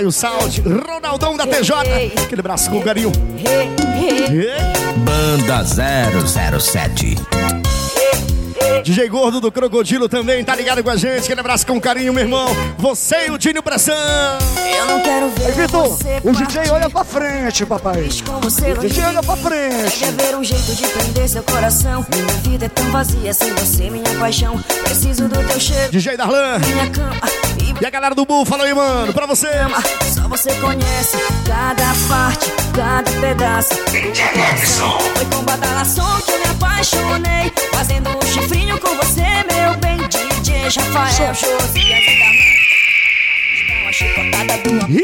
Caio 0.00 0.10
Saldi, 0.10 0.62
Ronaldão 0.62 1.36
da 1.36 1.46
TJ. 1.46 1.74
Aquele 2.24 2.40
abraço 2.40 2.70
com 2.70 2.80
carinho. 2.80 3.12
Banda 4.96 5.62
007. 5.62 7.16
DJ 8.82 9.08
Gordo 9.10 9.42
do 9.42 9.52
Crocodilo 9.52 10.08
também 10.08 10.42
tá 10.42 10.56
ligado 10.56 10.82
com 10.82 10.88
a 10.88 10.96
gente. 10.96 11.24
Aquele 11.24 11.40
abraço 11.40 11.66
com 11.66 11.78
carinho, 11.78 12.14
meu 12.14 12.22
irmão. 12.24 12.48
Você 12.78 13.26
e 13.26 13.30
o 13.30 13.36
Dinho 13.36 13.62
Pressão. 13.62 13.94
Eu 14.74 14.86
não 14.86 15.02
quero 15.02 15.28
ver 15.28 15.44
Aí, 15.44 15.52
Vitor, 15.52 15.88
você 15.88 16.20
o 16.24 16.32
DJ 16.32 16.70
olha 16.70 16.88
pra 16.88 17.04
frente, 17.04 17.66
papai. 17.66 18.08
O 18.08 18.78
DJ 18.80 19.04
olha 19.04 19.22
pra 19.22 19.36
frente. 19.36 19.98
Quer 19.98 20.12
ver 20.12 20.34
um 20.34 20.42
jeito 20.42 20.74
de 20.76 20.86
prender 20.88 21.28
seu 21.28 21.42
coração 21.42 22.06
Minha 22.10 22.26
vida 22.42 22.64
é 22.64 22.68
tão 22.70 22.90
vazia 22.90 23.34
sem 23.34 23.52
você, 23.52 23.90
minha 23.90 24.18
paixão 24.18 24.58
Preciso 24.84 25.28
do 25.28 25.46
teu 25.46 25.60
cheiro, 25.60 25.92
DJ 25.92 26.16
Darlan. 26.16 26.58
minha 26.60 26.88
cama 26.88 27.16
E 27.78 27.86
a 27.86 27.90
galera 27.90 28.14
do 28.14 28.24
Bull, 28.24 28.44
fala 28.44 28.64
aí, 28.64 28.74
mano, 28.74 29.12
pra 29.12 29.26
você. 29.26 29.48
Só 30.14 30.28
você 30.28 30.52
conhece 30.54 31.16
cada 31.46 31.94
parte, 32.08 32.50
cada 32.74 33.10
pedaço. 33.20 33.74
Foi 35.14 35.24
com 35.26 35.44
badalação 35.44 36.20
que 36.22 36.32
eu 36.32 36.38
me 36.38 36.46
apaixonei. 36.46 37.52
Fazendo 37.72 38.10
um 38.10 38.22
chifrinho 38.22 38.78
com 38.80 38.94
você, 38.96 39.22
meu 39.22 39.74
bem 39.78 39.98
DJ 40.08 40.64
Rafael, 40.64 41.34
Josias 41.34 41.46
e 41.76 42.18
Carmen 42.18 42.50
Estão 43.54 43.88
a 43.88 43.92
chicotada 43.92 44.58
do 44.58 44.70
amor. 44.70 45.00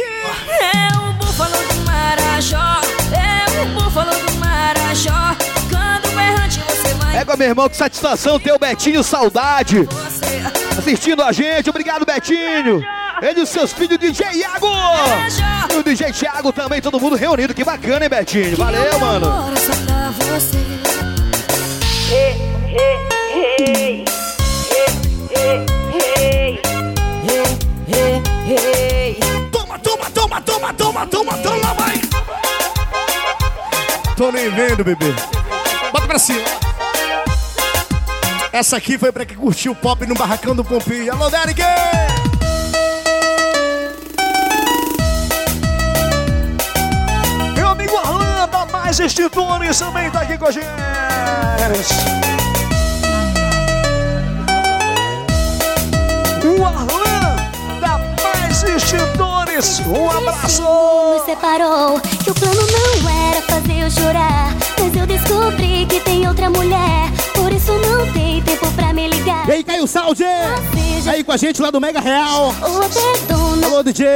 É 0.63 0.99
o 0.99 1.13
búfalo 1.15 1.57
do 1.57 1.85
Marajó. 1.85 2.81
É 3.13 3.63
o 3.63 3.67
búfalo 3.81 4.11
do 4.11 4.33
Marajó. 4.35 5.37
Quando 5.71 6.21
errante 6.21 6.61
você 6.61 6.95
vai 6.95 7.17
Égua, 7.19 7.37
meu 7.37 7.49
irmão, 7.49 7.69
que 7.69 7.77
satisfação 7.77 8.39
ter 8.39 8.53
o 8.53 8.59
Betinho 8.59 9.03
Saudade. 9.03 9.85
você 9.85 10.66
assistindo 10.87 11.23
a 11.23 11.33
gente. 11.33 11.69
Obrigado, 11.69 12.07
Betinho. 12.07 12.83
Ele 13.21 13.41
e 13.41 13.43
os 13.43 13.49
seus 13.49 13.73
filhos, 13.73 13.99
DJ 13.99 14.27
Iago. 14.35 14.69
E 15.73 15.77
o 15.77 15.83
DJ 15.83 16.13
Thiago 16.13 16.53
também, 16.53 16.81
todo 16.81 17.01
mundo 17.01 17.17
reunido. 17.17 17.53
Que 17.53 17.65
bacana, 17.65 18.05
hein, 18.05 18.09
Betinho? 18.09 18.57
Valeu, 18.57 18.99
mano. 19.01 19.27
Toma, 29.51 29.79
toma, 29.79 30.11
toma, 30.11 30.41
toma, 30.41 30.73
toma, 30.75 31.07
toma, 31.07 31.39
toma, 31.39 31.75
vai. 31.75 32.01
Tô 34.17 34.31
nem 34.31 34.49
vendo, 34.51 34.85
bebê. 34.85 35.13
Bota 35.93 36.07
pra 36.07 36.19
cima. 36.19 36.66
Essa 38.57 38.79
aqui 38.79 38.97
foi 38.97 39.13
pra 39.13 39.27
quem 39.27 39.37
curtiu 39.37 39.73
o 39.73 39.75
pop 39.75 40.07
no 40.07 40.15
Barracão 40.15 40.57
do 40.57 40.65
Pompinho. 40.65 41.13
Alô, 41.13 41.29
Derek! 41.29 41.61
Meu 47.55 47.69
amigo 47.69 47.95
Arlan 47.99 48.49
da 48.49 48.65
Mais 48.65 48.99
Extintores 48.99 49.79
também 49.79 50.11
tá 50.11 50.23
aqui 50.23 50.39
com 50.39 50.47
a 50.47 50.51
gente. 50.51 50.65
O 56.43 56.65
Arlan 56.65 57.37
da 57.79 57.99
Mais 58.25 58.63
Extintores. 58.63 59.81
Um 59.81 60.11
abraço. 60.11 60.63
Nos 60.63 61.27
separou, 61.27 62.01
que 62.01 62.31
o 62.31 62.35
plano 62.35 62.67
não 62.73 63.11
era 63.29 63.43
fazer 63.43 63.81
eu 63.83 63.91
chorar. 63.91 64.55
Mas 64.81 64.97
eu 64.97 65.07
descobri 65.07 65.85
que 65.85 66.01
tem 66.01 66.27
outra 66.27 66.49
mulher. 66.49 67.16
Por 67.47 67.53
isso 67.53 67.71
não 67.79 68.13
tem 68.13 68.43
tempo 68.43 68.69
pra 68.73 68.93
me 68.93 69.07
ligar. 69.07 69.49
E 69.49 69.53
aí, 69.53 69.63
Caio 69.63 69.87
Saldi? 69.87 70.25
Seja 70.75 71.13
Aí 71.13 71.23
com 71.23 71.31
a 71.31 71.37
gente 71.37 71.63
lá 71.63 71.71
do 71.71 71.81
Mega 71.81 72.01
Real. 72.01 72.53
Alô, 72.61 73.85
DJ. 73.85 74.09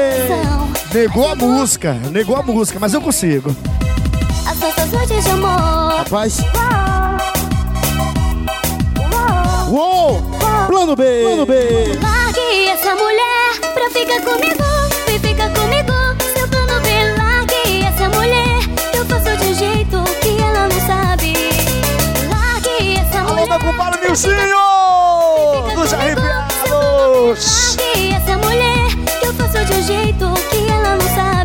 Negou 0.93 1.29
a 1.29 1.37
música, 1.37 1.93
negou 2.11 2.35
a 2.35 2.43
música, 2.43 2.81
mas 2.81 2.93
eu 2.93 3.01
consigo. 3.01 3.55
as 4.45 4.59
nossas 4.59 4.90
noites 4.90 5.23
de 5.23 5.31
amor. 5.31 5.99
Rapaz. 5.99 6.38
Uou, 9.71 10.11
Uou! 10.11 10.23
Plano 10.66 10.97
B. 10.97 11.23
Plano 11.23 11.47
B. 11.47 11.55
Largue 12.03 12.66
essa 12.66 12.97
mulher 12.97 13.61
pra 13.73 13.90
ficar 13.90 14.21
comigo. 14.23 14.64
Vem 15.07 15.21
ficar 15.21 15.51
comigo. 15.51 15.89
Meu 23.70 23.72
compadre 23.72 24.00
Nilcinho. 24.06 24.35
Dos 25.74 25.92
arrepiados. 25.92 27.76
Essa 28.16 28.38
mulher. 28.38 28.88
Que 29.20 29.26
eu 29.26 29.35
faço 29.35 29.64
de 29.64 29.72
um 29.72 29.83
jeito 29.83 30.26
que 30.50 30.70
ela 30.70 30.96
não 30.96 31.14
sabe. 31.14 31.39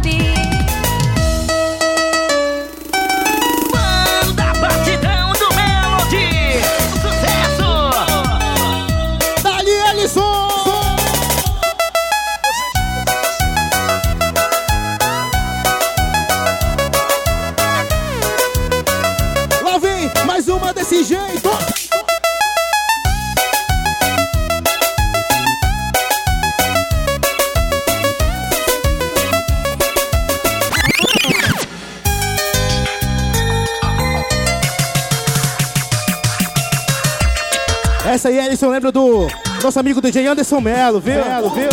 Ellison, 38.55 38.69
lembra 38.69 38.89
do 38.89 39.27
nosso 39.61 39.77
amigo 39.77 39.99
DJ 39.99 40.27
Anderson 40.27 40.61
Melo, 40.61 41.01
viu? 41.01 41.15
Melo, 41.15 41.49
viu? 41.49 41.67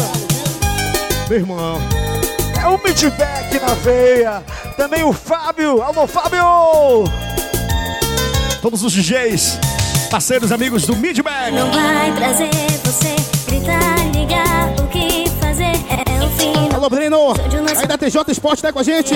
Meu 1.28 1.38
irmão. 1.38 1.78
É 2.60 2.66
o 2.66 2.76
Midback 2.76 3.56
na 3.60 3.74
veia. 3.74 4.42
Também 4.76 5.04
o 5.04 5.12
Fábio. 5.12 5.80
Alô, 5.80 6.08
Fábio! 6.08 7.04
Todos 8.60 8.82
os 8.82 8.92
DJs, 8.92 9.60
parceiros, 10.10 10.50
amigos 10.50 10.84
do 10.84 10.96
Midback. 10.96 11.52
Não 11.52 11.70
vai 11.70 12.12
trazer 12.16 12.50
você, 12.82 13.14
gritar, 13.46 14.10
ligar, 14.12 14.74
o 14.80 14.88
que 14.88 15.30
fazer 15.40 15.76
é 15.88 16.24
o 16.24 16.30
fim. 16.30 16.74
Alô, 16.74 16.90
Breno. 16.90 17.32
Aí 17.78 17.86
da 17.86 17.96
TJ 17.96 18.24
Esporte, 18.32 18.60
tá 18.60 18.72
com 18.72 18.80
a 18.80 18.82
gente? 18.82 19.14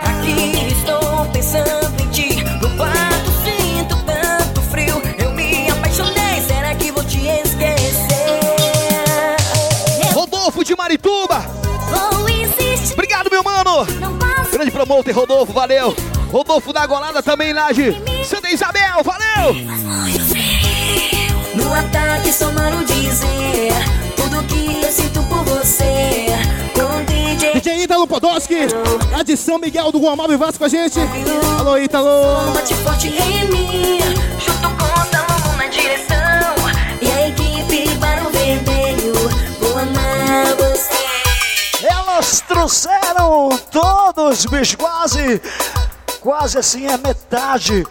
Aqui 0.00 0.68
estou 0.68 1.26
pensando 1.32 1.85
de 10.66 10.74
Marituba. 10.74 11.44
Obrigado, 12.92 13.30
meu 13.30 13.42
mano. 13.42 13.86
Grande 14.50 14.70
promotor, 14.70 15.14
Rodolfo, 15.14 15.52
valeu. 15.52 15.94
Rodolfo 16.32 16.72
da 16.72 16.84
Golada 16.86 17.22
também 17.22 17.52
lá 17.52 17.70
de 17.70 17.92
Santa 18.24 18.50
Isabel, 18.50 19.04
valeu. 19.04 19.54
No 21.54 21.72
ataque 21.72 22.44
mano 22.52 22.84
dizer 22.84 23.72
tudo 24.16 24.42
que 24.44 24.82
eu 24.82 24.90
sinto 24.90 25.22
por 25.24 25.44
você. 25.44 26.26
Com 26.74 27.04
DJ 27.04 27.52
DJ 27.52 27.84
Ítalo 27.84 28.06
Podolski, 28.08 28.66
lá 29.12 29.22
de 29.22 29.36
São 29.36 29.58
Miguel 29.58 29.92
do 29.92 30.00
Guamá 30.00 30.26
Vasco 30.36 30.58
com 30.58 30.64
a 30.64 30.68
gente. 30.68 30.98
Alô, 31.60 31.78
Ítalo. 31.78 32.52
bate 32.52 32.74
forte 32.74 33.08
em 33.08 33.48
mim. 33.48 33.98
Elas 42.26 42.40
trouxeram 42.40 43.48
todos, 43.70 44.46
bicho, 44.46 44.76
quase, 44.76 45.40
quase 46.20 46.58
assim, 46.58 46.88
a 46.88 46.98
metade 46.98 47.86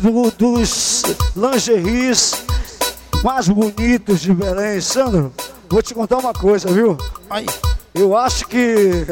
do- 0.00 0.30
dos 0.30 1.02
lingeries 1.36 2.32
mais 3.22 3.46
bonitos 3.46 4.22
de 4.22 4.32
Belém. 4.32 4.80
Sandro, 4.80 5.34
vou 5.68 5.82
te 5.82 5.92
contar 5.92 6.16
uma 6.16 6.32
coisa, 6.32 6.70
viu? 6.72 6.96
Aí. 7.28 7.44
Eu 7.94 8.16
acho 8.16 8.46
que. 8.48 9.04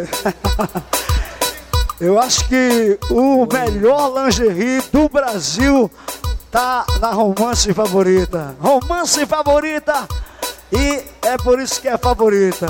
Eu 2.00 2.18
acho 2.18 2.48
que 2.48 2.98
o 3.10 3.46
melhor 3.46 4.24
lingerie 4.24 4.82
do 4.90 5.08
Brasil 5.08 5.88
tá 6.50 6.84
na 6.98 7.12
romance 7.12 7.72
favorita. 7.72 8.56
Romance 8.58 9.24
favorita! 9.26 10.08
E 10.72 11.04
é 11.22 11.36
por 11.36 11.60
isso 11.60 11.80
que 11.80 11.86
é 11.86 11.96
favorita. 11.96 12.66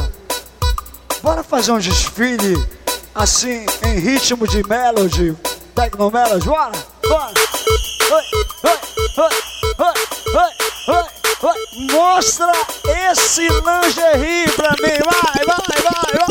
Bora 1.23 1.45
fazer 1.45 1.71
um 1.71 1.79
desfile 1.79 2.67
assim, 3.15 3.65
em 3.87 4.01
ritmo 4.01 4.47
de 4.49 4.67
melody, 4.67 5.37
techno 5.73 6.11
melody, 6.11 6.45
bora? 6.45 6.73
Bora! 7.09 7.33
Mostra 11.93 12.53
esse 13.11 13.43
lingerie 13.43 14.51
pra 14.57 14.71
mim, 14.71 14.99
vai, 15.05 15.45
vai, 15.47 15.57
vai, 15.85 16.13
vai! 16.13 16.22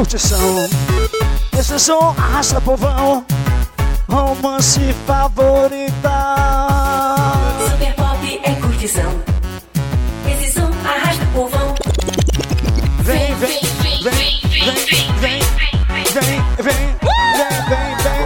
Curtição. 0.00 0.66
Esse 1.58 1.78
som 1.78 2.14
arrasta 2.16 2.58
povão. 2.58 3.22
Romance 4.08 4.80
favorita. 5.06 5.92
Super 7.70 7.94
pop 7.96 8.40
é 8.42 8.54
curtição. 8.54 9.20
Esse 10.26 10.54
som 10.54 10.70
arrasta 10.88 11.26
povão. 11.34 11.74
Vem, 13.02 13.34
vem, 13.34 13.60
vem, 13.82 14.02
vem, 14.02 14.40
vem, 14.48 14.80
vem, 14.80 15.12
vem, 15.20 15.20
vem, 15.20 15.40
vem, 16.56 16.62
vem, 16.62 16.96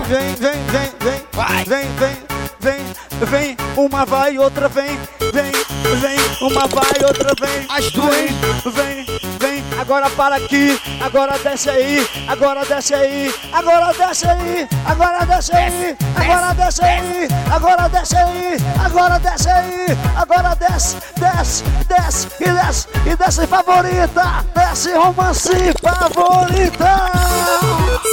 vem, 0.06 0.34
vem, 0.36 0.64
vem, 0.70 0.90
vem, 1.00 1.22
vai, 1.32 1.64
vem, 1.64 1.88
vem, 1.98 2.16
vem, 2.60 2.82
vem, 3.26 3.56
uma 3.76 4.04
vai, 4.06 4.38
outra 4.38 4.68
vem, 4.68 4.96
vem, 5.32 5.52
vem, 6.00 6.18
uma 6.40 6.68
vai, 6.68 7.04
outra 7.04 7.34
vem, 7.40 7.66
As 7.68 7.90
duas. 7.90 8.14
vem, 8.14 8.28
vem, 8.72 9.06
vem, 9.40 9.43
agora 9.78 10.10
para 10.10 10.36
aqui, 10.36 10.80
agora 11.00 11.38
desce 11.38 11.70
aí, 11.70 12.06
agora 12.28 12.64
desce 12.64 12.94
aí, 12.94 13.34
agora 13.52 13.92
desce 13.92 14.26
aí, 14.26 14.68
agora 14.84 15.24
desce 15.24 15.54
aí, 15.54 15.96
agora 16.16 16.54
desce 16.54 16.84
aí, 16.84 17.28
agora 17.50 17.88
desce 17.88 18.16
aí, 18.16 18.56
agora 18.84 19.18
desce 19.18 19.48
aí, 19.48 19.86
agora 20.16 20.54
desce, 20.54 20.96
desce, 21.16 21.64
desce 21.88 22.28
e 22.40 22.50
desce 22.50 22.88
e 23.06 23.16
desce 23.16 23.46
favorita, 23.46 24.44
desce 24.54 24.92
romance 24.92 25.72
favorita. 25.82 27.10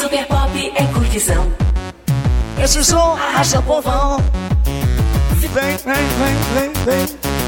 Super 0.02 0.26
pop 0.28 0.74
é 0.76 0.86
curtição. 0.94 1.52
Esse 2.62 2.84
som 2.84 3.14
arrasta 3.14 3.62
povão. 3.62 4.18
Vem, 5.40 5.50
vem, 5.50 5.78
vem, 5.78 6.36
vem, 6.54 6.74
vem. 6.86 7.41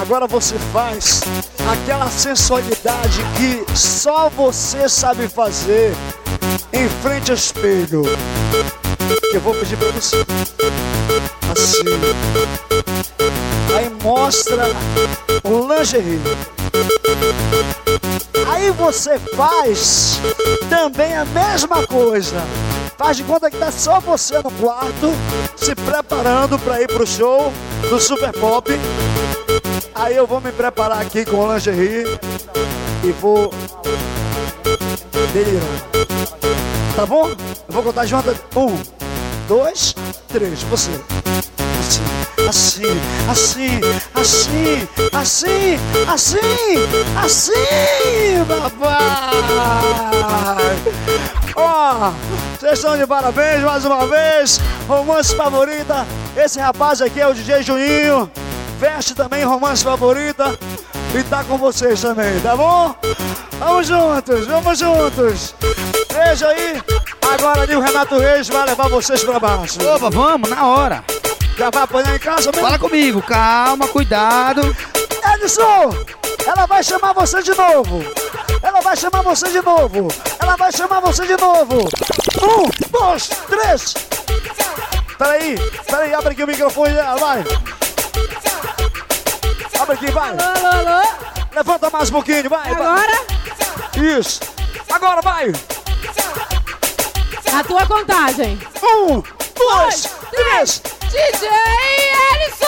Agora 0.00 0.28
você 0.28 0.54
faz 0.72 1.22
aquela 1.70 2.08
sensualidade 2.08 3.20
que 3.36 3.76
só 3.76 4.28
você 4.28 4.88
sabe 4.88 5.28
fazer 5.28 5.92
em 6.72 6.88
frente 7.02 7.32
ao 7.32 7.36
espelho. 7.36 8.04
Eu 9.34 9.40
vou 9.40 9.54
pedir 9.54 9.76
pra 9.76 9.90
você. 9.90 10.16
Assim. 11.50 11.82
Aí 13.76 13.90
mostra 14.02 14.66
o 15.42 15.74
lingerie. 15.74 16.20
Aí 18.46 18.70
você 18.70 19.18
faz 19.36 20.20
também 20.70 21.16
a 21.16 21.24
mesma 21.24 21.84
coisa. 21.86 22.36
Faz 22.98 23.16
de 23.16 23.22
conta 23.22 23.48
que 23.48 23.56
tá 23.56 23.70
só 23.70 24.00
você 24.00 24.42
no 24.42 24.50
quarto, 24.50 25.12
se 25.56 25.72
preparando 25.72 26.58
para 26.58 26.82
ir 26.82 26.88
pro 26.88 27.06
show 27.06 27.52
do 27.88 28.00
Super 28.00 28.32
Pop. 28.32 28.72
Aí 29.94 30.16
eu 30.16 30.26
vou 30.26 30.40
me 30.40 30.50
preparar 30.50 31.00
aqui 31.00 31.24
com 31.24 31.36
o 31.36 31.54
lingerie 31.54 32.04
e 33.04 33.12
vou 33.12 33.54
delirar. 35.32 35.62
Tá 36.96 37.06
bom? 37.06 37.28
Eu 37.28 37.36
vou 37.68 37.84
contar 37.84 38.04
junto. 38.04 38.30
Um, 38.56 38.76
dois, 39.46 39.94
três. 40.26 40.64
Você. 40.64 40.90
Assim, 42.48 42.82
assim, 43.30 43.78
assim, 44.14 44.88
assim, 45.12 45.78
assim, 46.10 46.38
assim, 47.22 47.52
papai. 48.48 49.98
Ó, 51.54 52.10
vocês 52.58 52.72
estão 52.72 52.96
de 52.96 53.06
parabéns 53.06 53.60
mais 53.60 53.84
uma 53.84 54.06
vez. 54.06 54.58
Romance 54.88 55.36
favorita. 55.36 56.06
Esse 56.34 56.58
rapaz 56.58 57.02
aqui 57.02 57.20
é 57.20 57.28
o 57.28 57.34
DJ 57.34 57.62
Juninho. 57.62 58.30
Veste 58.80 59.14
também 59.14 59.44
romance 59.44 59.84
favorita. 59.84 60.58
E 61.14 61.22
tá 61.24 61.44
com 61.44 61.58
vocês 61.58 62.00
também, 62.00 62.40
tá 62.40 62.56
bom? 62.56 62.94
Vamos 63.58 63.86
juntos, 63.86 64.46
vamos 64.46 64.78
juntos. 64.78 65.54
Veja 66.14 66.48
aí. 66.48 66.82
Agora 67.30 67.60
ali 67.60 67.76
o 67.76 67.80
Renato 67.80 68.16
Reis 68.16 68.48
vai 68.48 68.64
levar 68.64 68.88
vocês 68.88 69.22
pra 69.22 69.38
baixo. 69.38 69.78
Opa, 69.86 70.08
vamos, 70.08 70.48
na 70.48 70.66
hora. 70.66 71.04
Já 71.58 71.70
vai 71.70 71.82
apanhar 71.82 72.14
em 72.14 72.18
casa 72.20 72.52
mesmo? 72.52 72.64
Fala 72.64 72.78
comigo, 72.78 73.20
calma, 73.20 73.88
cuidado. 73.88 74.76
Edson, 75.34 75.92
ela 76.46 76.66
vai 76.66 76.84
chamar 76.84 77.12
você 77.12 77.42
de 77.42 77.52
novo. 77.52 78.00
Ela 78.62 78.80
vai 78.80 78.96
chamar 78.96 79.22
você 79.22 79.50
de 79.50 79.60
novo. 79.60 80.06
Ela 80.38 80.54
vai 80.56 80.70
chamar 80.70 81.00
você 81.00 81.26
de 81.26 81.36
novo. 81.36 81.88
Um, 82.40 82.90
dois, 82.90 83.28
três. 83.48 83.94
Peraí, 85.18 85.58
peraí, 85.84 86.14
abre 86.14 86.32
aqui 86.32 86.44
o 86.44 86.46
microfone 86.46 86.94
dela, 86.94 87.16
vai. 87.16 87.44
Abre 89.80 89.94
aqui, 89.94 90.10
vai. 90.12 90.30
Alô, 90.30 90.66
alô, 90.66 90.88
alô. 90.90 91.08
Levanta 91.56 91.90
mais 91.90 92.08
um 92.08 92.12
pouquinho, 92.12 92.48
vai. 92.48 92.72
vai. 92.72 92.86
Agora, 92.86 93.20
Isso. 93.96 94.40
Agora 94.88 95.20
vai. 95.22 95.52
a 97.52 97.64
tua 97.64 97.84
contagem. 97.84 98.60
Um, 98.80 99.20
dois, 99.56 100.08
três. 100.30 100.82
DJ 101.10 101.48
Ellison! 102.34 102.66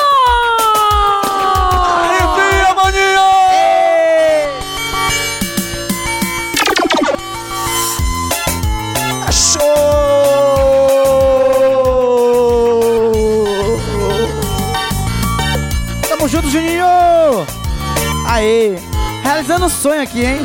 Enfia, 2.16 2.74
maninho! 2.74 3.30
É 9.28 9.30
show! 9.32 9.60
Tamo 16.08 16.28
junto, 16.28 16.48
Juninho! 16.48 16.86
Aê! 18.26 18.76
Realizando 19.22 19.66
um 19.66 19.70
sonho 19.70 20.02
aqui, 20.02 20.24
hein? 20.24 20.40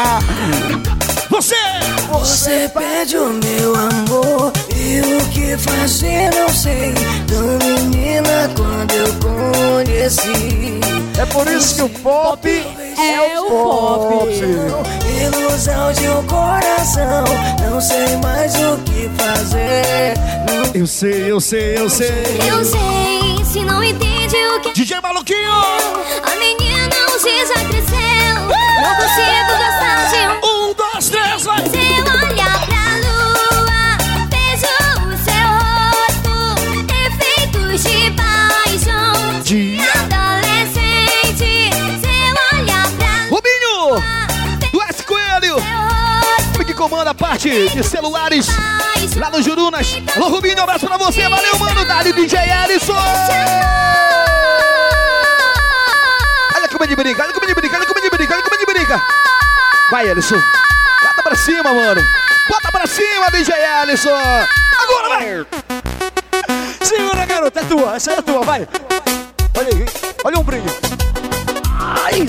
Você! 1.28 1.56
Você 2.10 2.68
pede 2.72 3.16
o 3.16 3.28
meu 3.30 3.74
amor 3.74 4.52
e 4.80 5.00
o 5.00 5.28
que 5.30 5.56
fazer 5.58 6.30
não 6.34 6.48
sei. 6.48 6.94
Tão 7.28 7.58
menina 7.58 8.50
quando 8.56 8.92
eu 8.92 9.12
conheci. 9.20 10.80
É 11.20 11.26
por 11.26 11.46
isso 11.46 11.74
que 11.74 11.82
o 11.82 11.88
pop 12.00 12.48
É 12.48 13.38
o 13.38 13.46
pop. 13.46 14.30
Ilusão 15.22 15.92
de 15.92 16.08
um 16.08 16.26
coração, 16.26 17.24
não 17.68 17.80
sei 17.80 18.16
mais 18.22 18.54
o 18.54 18.78
que 18.84 19.10
fazer. 19.22 20.14
Não 20.48 20.80
Eu 20.80 20.86
sei, 20.86 21.30
eu 21.30 21.40
sei, 21.40 21.76
eu 21.76 21.90
sei. 21.90 22.08
Eu 22.48 22.64
sei, 22.64 23.44
se 23.44 23.62
não 23.62 23.82
entende 23.84 24.36
o 24.56 24.60
que 24.60 24.72
DJ 24.72 25.00
Maluquinho! 25.02 25.50
a 25.50 26.36
menina 26.36 26.94
hoje 27.12 27.46
já 27.46 27.60
cresceu. 27.68 28.34
Não 28.82 28.94
consigo 28.96 29.52
gostar 29.58 29.79
parte 47.30 47.68
de 47.68 47.82
celulares 47.84 48.48
lá 49.14 49.30
no 49.30 49.40
Jurunas. 49.40 49.96
Alô, 50.16 50.30
Rubinho, 50.30 50.58
um 50.58 50.62
abraço 50.64 50.84
pra 50.84 50.96
você. 50.96 51.28
Valeu, 51.28 51.56
mano. 51.60 51.84
Dali, 51.84 52.12
DJ 52.12 52.38
Alisson. 52.50 52.92
Olha 56.56 56.68
como 56.68 56.82
ele 56.82 56.96
brinca, 56.96 57.22
olha 57.22 57.32
como 57.32 57.46
ele 57.46 57.54
brinca, 57.54 57.76
olha 57.76 57.86
como 57.86 58.00
ele 58.00 58.10
brinca, 58.10 58.34
olha 58.34 58.42
como 58.42 58.54
ele. 58.56 58.86
Vai, 59.92 60.10
Alisson. 60.10 60.42
Bota 61.02 61.22
pra 61.22 61.36
cima, 61.36 61.72
mano. 61.72 62.02
Bota 62.48 62.72
pra 62.72 62.86
cima, 62.88 63.30
DJ 63.30 63.54
Alisson. 63.64 64.10
Agora, 64.82 65.08
vai. 65.10 65.46
Segura, 66.82 67.26
garota, 67.26 67.60
é 67.60 67.64
tua, 67.64 67.94
essa 67.94 68.12
é 68.12 68.22
tua, 68.22 68.42
vai. 68.42 68.66
Olha 69.56 69.68
aí, 69.68 69.86
olha 70.24 70.38
um 70.40 70.42
brilho. 70.42 70.64
Ai. 71.78 72.26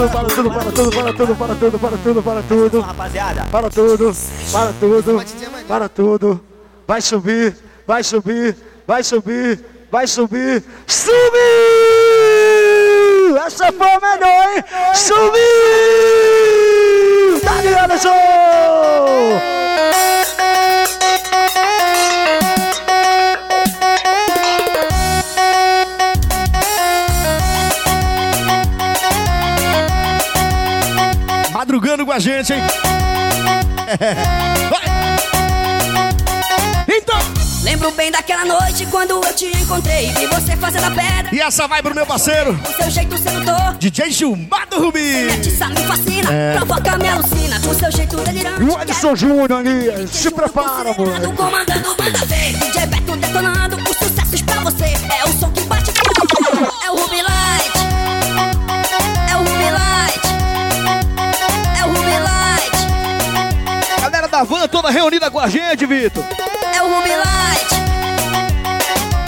Tudo, 0.00 0.10
para 0.10 0.28
tudo, 0.30 0.50
para 0.50 0.72
tudo, 0.72 0.90
para 0.90 1.12
tudo, 1.14 1.36
para 1.36 1.54
tudo, 1.54 1.78
para 1.78 1.96
tudo, 1.98 2.22
para 2.22 2.42
tudo. 2.42 2.80
Rapaziada, 2.80 3.44
Para 3.50 3.70
tudo, 3.70 4.16
para 4.52 4.72
tudo, 4.72 5.22
para 5.68 5.88
tudo. 5.88 6.40
Vai 6.86 7.00
subir, 7.00 7.56
vai 7.86 8.02
subir, 8.02 8.56
vai 8.86 9.02
subir, 9.04 9.64
vai 9.90 10.06
subir. 10.06 10.64
Subiu! 10.86 11.20
Essa 13.46 13.72
foi 13.72 13.90
a 13.90 14.00
melhor, 14.00 14.48
hein? 14.56 14.64
Subiu! 14.94 15.30
Dani 17.42 17.74
Anderson! 17.74 18.10
Madrugando 19.30 19.59
com 32.10 32.14
a 32.14 32.18
gente, 32.18 32.52
hein? 32.52 32.60
Vai! 34.68 34.82
Então, 36.88 37.16
lembro 37.62 37.92
bem 37.92 38.10
daquela 38.10 38.44
noite 38.44 38.84
quando 38.86 39.24
eu 39.24 39.32
te 39.32 39.46
encontrei. 39.46 40.10
Vi 40.14 40.26
você 40.26 40.56
fazendo 40.56 40.86
a 40.86 40.90
pedra, 40.90 41.32
e 41.32 41.40
essa 41.40 41.68
vai 41.68 41.80
pro 41.80 41.94
meu 41.94 42.04
parceiro, 42.04 42.58
o 42.68 42.82
seu 42.82 42.90
jeito 42.90 43.16
sedutor. 43.16 43.76
DJ 43.78 44.10
Gilmar 44.10 44.68
do 44.68 44.80
Rubi. 44.80 45.00
Me 45.00 45.86
fascina, 45.86 46.30
provoca, 46.56 46.98
me 46.98 47.08
alucina. 47.08 47.60
Com 47.60 47.74
seu 47.74 47.92
jeito 47.92 48.16
delirante. 48.16 48.60
E 48.60 48.64
o 48.64 48.82
Edson 48.82 49.14
Júnior 49.14 49.52
ali, 49.52 50.08
se 50.08 50.32
prepara, 50.32 50.92
mano. 50.92 51.32
comandando 51.34 51.94
Da 64.40 64.44
van 64.44 64.66
toda 64.68 64.88
reunida 64.88 65.30
com 65.30 65.38
a 65.38 65.46
gente, 65.48 65.84
Vitor. 65.84 66.24
É 66.74 66.82
o 66.82 66.86
Ruby 66.88 67.10
Light 67.10 67.74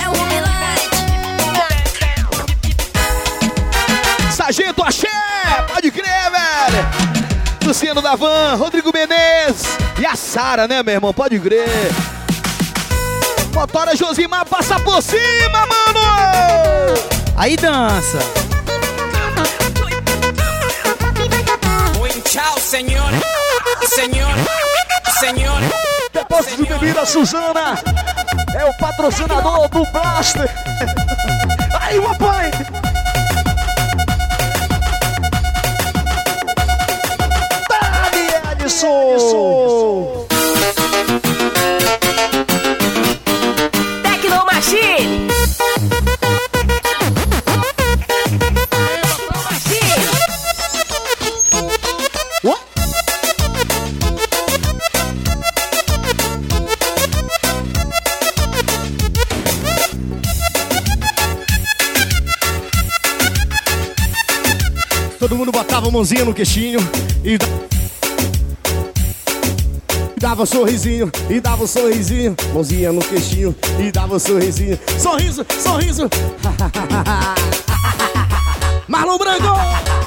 É 0.03 0.09
o 0.09 0.13
Ruby 0.13 0.41
Light 0.41 0.89
Sargento 4.35 4.83
Axé, 4.83 5.11
pode 5.69 5.91
crer, 5.91 6.31
velho. 6.31 6.89
Luciano 7.63 8.01
da 8.01 8.15
Van, 8.15 8.55
Rodrigo 8.55 8.91
Menezes 8.91 9.77
e 10.01 10.07
a 10.07 10.17
Sara, 10.17 10.67
né, 10.67 10.83
meu 10.83 10.95
irmão? 10.95 11.13
Pode 11.13 11.39
crer. 11.39 11.69
Motora 13.53 13.95
Josimar 13.95 14.47
passa 14.47 14.81
por 14.81 15.03
cima, 15.03 15.67
mano! 15.67 16.01
Aí 17.37 17.55
dança. 17.59 18.19
Tchau, 22.25 22.59
senhor. 22.59 23.13
Senhor. 23.87 24.82
Senhor. 25.23 25.61
Depósito 26.13 26.65
de 26.65 26.69
bebida 26.69 27.07
Suzana 27.07 27.79
é 28.59 28.65
o 28.65 28.75
patrocinador 28.77 29.69
do 29.69 29.87
Blaster. 29.93 30.51
Aí, 31.81 32.01
papai! 32.01 32.51
Dali, 37.69 38.35
botava 65.83 65.89
a 65.89 65.91
mãozinha 65.91 66.25
no 66.25 66.33
queixinho 66.33 66.79
e 67.25 67.37
da- 67.37 67.47
dava 70.19 70.45
um 70.45 70.47
sorrisinho 70.47 71.11
e 71.29 71.41
dava 71.41 71.65
um 71.65 71.67
sorrisinho, 71.67 72.37
mãozinha 72.55 72.93
no 72.93 73.01
queixinho 73.01 73.53
e 73.81 73.91
dava 73.91 74.15
um 74.15 74.19
sorrisinho, 74.19 74.79
sorriso, 74.99 75.45
sorriso. 75.61 76.07
Marlon 78.87 79.19
Branco! 79.19 80.02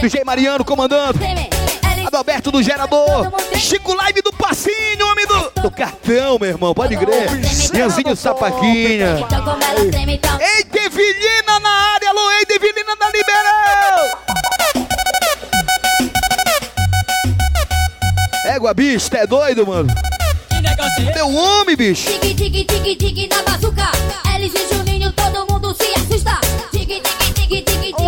DJ 0.00 0.24
Mariano 0.24 0.64
comandando. 0.64 1.18
tremer. 1.18 1.48
Alice 1.82 2.14
Alberto 2.14 2.50
do 2.50 2.62
Gerador. 2.62 3.32
Chico 3.56 3.94
Live 3.94 4.22
do 4.22 4.32
Passinho, 4.32 5.06
homem 5.10 5.26
do, 5.26 5.62
do 5.62 5.70
cartão, 5.70 6.38
meu 6.38 6.48
irmão. 6.50 6.72
Pode 6.72 6.96
crer. 6.96 7.28
Ianzinho 7.74 8.14
Sapaquinha. 8.16 9.16
Ei, 10.40 10.64
Devilina 10.64 11.58
na 11.60 11.68
área. 11.94 12.10
Alô, 12.10 12.30
ei, 12.32 12.44
Devilina 12.46 12.96
da 12.96 13.10
Liberal. 13.10 14.18
Égua, 18.44 18.72
bicho, 18.72 19.10
tá 19.10 19.18
é 19.18 19.26
doido, 19.26 19.66
mano? 19.66 19.88
Que 20.48 20.60
negócio 20.60 21.08
é? 21.08 21.12
Teu 21.12 21.28
homem, 21.34 21.76
bicho. 21.76 22.08
Tique, 22.20 22.34
tique, 22.34 22.64
tique, 22.64 22.96
tique 22.96 23.28
na 23.28 23.42
bazuca. 23.42 23.90
Elis 24.34 24.54
e 24.54 24.74
Juninho, 24.74 25.12
todo 25.12 25.52
mundo 25.52 25.74
se 25.74 25.88
assusta. 26.00 26.40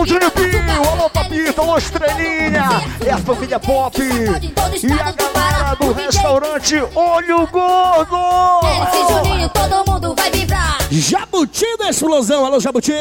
Alô, 0.01 0.07
bazuca. 0.07 0.91
alô, 0.91 1.11
Papito, 1.11 1.61
alô, 1.61 1.77
Estrelinha. 1.77 2.65
É 3.05 3.11
a 3.11 3.19
família 3.19 3.61
Pop. 3.61 4.01
E 4.01 4.93
a 4.93 5.13
galera 5.13 5.75
do 5.79 5.93
restaurante 5.93 6.77
Olho 6.95 7.47
Gordo. 7.49 8.17
Elis 8.65 8.95
e 8.95 9.13
Juninho, 9.13 9.49
todo 9.51 9.91
mundo 9.91 10.15
vai 10.17 10.31
vibrar. 10.31 10.79
Jabuti 10.91 11.67
da 11.79 11.91
explosão, 11.91 12.47
alô 12.47 12.59
Jabuti! 12.59 12.95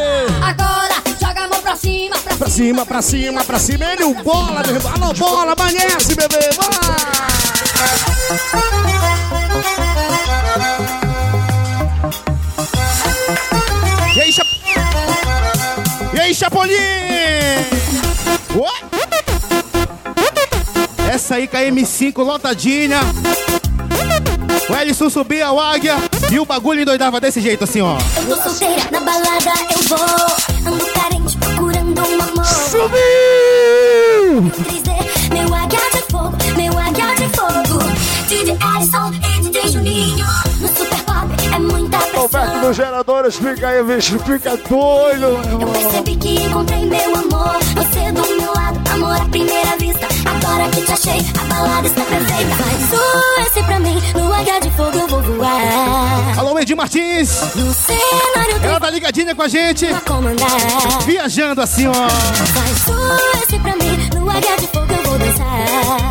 Agora, 0.43 1.01
joga 1.19 1.45
a 1.45 1.47
mão 1.47 1.61
pra 1.61 1.77
cima, 1.77 2.17
pra, 2.17 2.35
Pra 2.35 2.49
cima, 2.49 2.85
pra 2.85 3.01
cima, 3.01 3.45
pra 3.45 3.59
cima, 3.59 3.85
ele 3.93 4.03
o 4.03 4.13
bola, 4.15 4.61
meu 4.65 4.75
irmão. 4.75 4.93
Alô, 4.93 5.13
bola, 5.13 5.53
amanhece, 5.57 6.15
bebê, 6.15 6.49
vai! 6.57 6.89
E 14.27 14.48
Chapolin? 16.39 16.71
Oi? 18.55 18.71
Essa 21.11 21.35
aí 21.35 21.49
com 21.49 21.57
a 21.57 21.59
M5 21.59 22.17
lotadinha. 22.23 23.01
O 24.69 24.73
Ellison 24.73 25.09
subia 25.09 25.51
o 25.51 25.59
águia 25.59 25.97
e 26.31 26.39
o 26.39 26.45
bagulho 26.45 26.79
endoidava 26.79 27.19
desse 27.19 27.41
jeito 27.41 27.65
assim, 27.65 27.81
ó. 27.81 27.97
Eu 28.25 28.37
tô 28.37 28.41
solteira, 28.51 28.89
na 28.89 29.01
balada 29.01 29.51
eu 29.69 29.83
vou. 29.89 29.99
Ando 30.65 30.85
carente, 30.93 31.35
procurando 31.35 32.01
um 32.03 32.21
amor. 32.21 32.45
Subiu! 32.45 32.89
3D, 34.63 35.33
meu 35.33 35.53
águia 35.53 35.79
de 35.91 36.01
fogo, 36.09 36.37
meu 36.55 36.79
águia 36.79 37.15
de 37.15 37.27
fogo. 37.35 37.83
DJ 38.29 38.57
Alisson 38.61 39.11
e 39.11 39.41
DJ 39.41 39.67
Juninho. 39.73 40.48
Alberto 42.19 42.47
pressão. 42.51 42.61
dos 42.67 42.75
Geradores, 42.77 43.35
fica 43.35 43.67
aí, 43.69 43.83
bicho, 43.83 44.19
fica 44.19 44.49
doido, 44.57 45.19
meu 45.19 45.29
Eu 45.29 45.43
irmão. 45.59 45.71
percebi 45.73 46.15
que 46.17 46.43
encontrei 46.43 46.85
meu 46.85 47.15
amor. 47.15 47.57
Você 47.75 48.11
do 48.11 48.21
meu 48.41 48.53
lado, 48.53 48.79
amor 48.93 49.21
à 49.21 49.25
primeira 49.25 49.77
vista. 49.77 50.07
Agora 50.25 50.69
que 50.69 50.81
te 50.81 50.91
achei, 50.91 51.19
a 51.39 51.43
balada 51.53 51.87
está 51.87 52.01
perfeita. 52.01 52.55
Faz 52.55 52.93
o 52.93 53.41
S 53.41 53.63
pra 53.63 53.79
mim, 53.79 54.01
no 54.15 54.33
águia 54.33 54.59
de 54.59 54.71
fogo 54.71 54.97
eu 54.97 55.07
vou 55.07 55.21
voar. 55.21 56.39
Alô, 56.39 56.59
Edir 56.59 56.75
Martins. 56.75 57.41
No 57.55 57.73
cenário 57.73 58.55
Ela 58.63 58.79
do 58.79 58.85
tá 58.85 58.89
ligadinha 58.91 59.33
com 59.35 59.41
a 59.41 59.47
gente. 59.47 59.85
pra 59.87 60.01
comandar. 60.01 60.49
Viajando 61.05 61.61
assim, 61.61 61.87
ó. 61.87 61.93
Faz 61.93 62.87
o 62.87 63.43
S 63.43 63.59
pra 63.59 63.75
mim, 63.77 64.09
no 64.19 64.29
águia 64.29 64.57
de 64.57 64.67
fogo 64.67 64.93
eu 64.93 65.03
vou 65.09 65.17
dançar. 65.17 66.08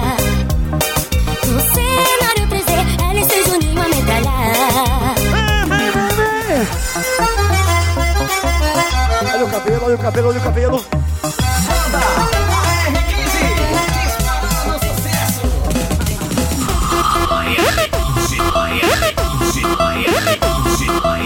Olha 9.32 9.44
o 9.44 9.48
cabelo, 9.48 9.84
olha 9.84 9.94
o 9.94 9.98
cabelo, 9.98 10.28
olha 10.28 10.38
o 10.38 10.42
cabelo. 10.42 10.84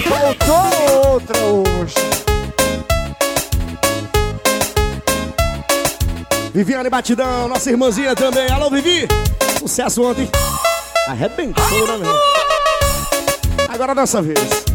Faltou 0.06 1.12
outra 1.12 1.38
hoje. 1.38 1.94
Viviane 6.52 6.90
Batidão, 6.90 7.48
nossa 7.48 7.70
irmãzinha 7.70 8.14
também. 8.14 8.50
Alô, 8.50 8.68
Vivi. 8.68 9.08
Sucesso 9.58 10.02
ontem. 10.02 10.28
Arrebentou, 11.08 11.86
né, 11.86 11.96
meu? 11.96 12.14
Agora 13.70 13.94
dessa 13.94 14.20
vez. 14.20 14.71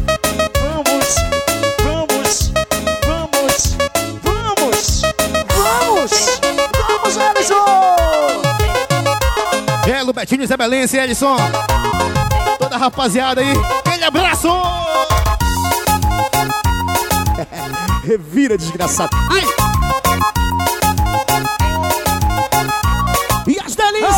Betinho, 10.28 10.46
Zé 10.46 10.58
Belense, 10.58 10.98
Edson. 10.98 11.36
Toda 12.58 12.76
a 12.76 12.78
rapaziada 12.78 13.40
aí. 13.40 13.50
Aquele 13.78 14.04
abraço! 14.04 14.48
Revira, 18.04 18.58
desgraçado. 18.58 19.16
Ai! 19.30 19.40
E 23.46 23.58
as 23.58 23.74
delícias! 23.74 24.14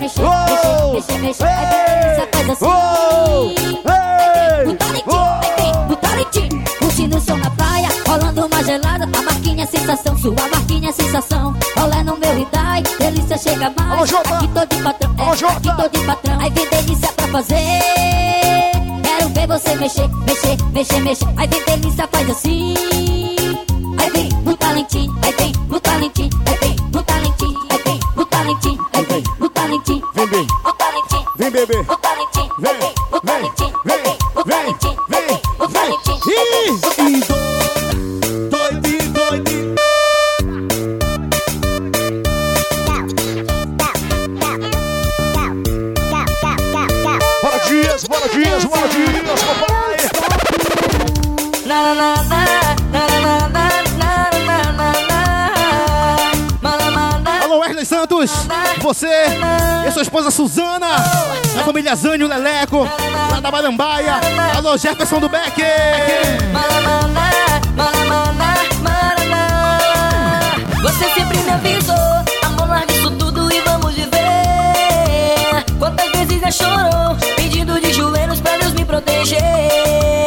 Mexer, 0.00 0.22
mexer, 0.92 1.18
mexer, 1.20 1.46
faz 2.32 2.50
assim. 2.50 2.66
Curtindo 6.80 7.16
o 7.16 7.20
som 7.20 7.36
na 7.36 7.50
praia, 7.50 7.88
rolando 8.08 8.46
uma 8.46 8.64
gelada. 8.64 9.04
A 9.04 9.22
marquinha 9.22 9.62
é 9.62 9.66
sensação, 9.66 10.18
sua 10.18 10.34
marquinha 10.52 10.90
é 10.90 10.92
sensação. 10.92 11.54
Olé 11.76 12.02
chega 13.46 13.72
mais. 13.76 13.92
Alô, 13.92 14.06
Jota! 14.06 14.34
Aqui 14.34 14.48
tô 14.48 14.66
de 14.66 14.82
patrão, 14.82 15.14
é, 15.18 15.22
Alô, 15.22 15.36
Jota! 15.36 15.56
aqui 15.56 15.76
tô 15.76 15.88
de 15.98 16.06
patrão. 16.06 16.40
Aí 16.40 16.50
vem 16.50 16.68
delícia 16.68 17.12
pra 17.12 17.28
fazer. 17.28 17.56
Quero 19.02 19.28
ver 19.30 19.46
você 19.46 19.74
mexer, 19.76 20.08
mexer, 20.08 20.56
mexer, 20.72 21.00
mexer. 21.00 21.28
Aí 21.36 21.48
vem 21.48 21.62
delícia, 21.64 22.08
faz 22.10 22.30
assim. 22.30 22.74
Aí 23.98 24.10
vem 24.10 24.28
no 24.44 24.56
talentinho, 24.56 25.16
aí 25.22 25.32
vem 25.32 25.52
no 25.68 25.80
talentinho, 25.80 26.30
aí 26.46 26.58
vem 26.60 26.76
no 26.92 27.02
talentinho, 27.02 27.58
aí 27.70 27.82
vem 27.84 28.00
no 28.16 28.26
talentinho, 28.26 28.86
aí 28.92 29.04
vem 29.04 29.22
no 29.38 29.48
talentinho, 29.50 30.06
Vem, 30.14 30.46
talentinho. 30.76 31.26
Vem, 31.36 31.50
bebê. 31.50 31.50
Vem, 31.50 31.50
vem 31.50 31.66
vem, 31.66 31.84
talentinho, 31.84 32.54
vem, 32.58 33.75
Você 58.86 59.08
e 59.84 59.90
sua 59.90 60.02
esposa 60.02 60.30
Suzana. 60.30 60.94
A 61.58 61.64
família 61.64 61.96
Zânio 61.96 62.28
Leleco. 62.28 62.88
Lá 63.32 63.40
da 63.40 63.50
Marambaia. 63.50 64.20
Alô, 64.56 64.76
Jefferson 64.78 65.18
do 65.18 65.28
Beck. 65.28 65.60
Você 70.82 71.04
sempre 71.14 71.36
me 71.38 71.50
avisou, 71.50 71.96
amor, 72.44 72.68
larga 72.68 72.92
isso 72.92 73.10
tudo 73.10 73.52
e 73.52 73.60
vamos 73.62 73.92
viver. 73.92 75.64
Quantas 75.80 76.08
vezes 76.12 76.40
já 76.40 76.50
chorou, 76.52 77.16
pedindo 77.34 77.80
de 77.80 77.92
joelhos 77.92 78.40
pra 78.40 78.56
Deus 78.56 78.72
me 78.72 78.84
proteger. 78.84 79.42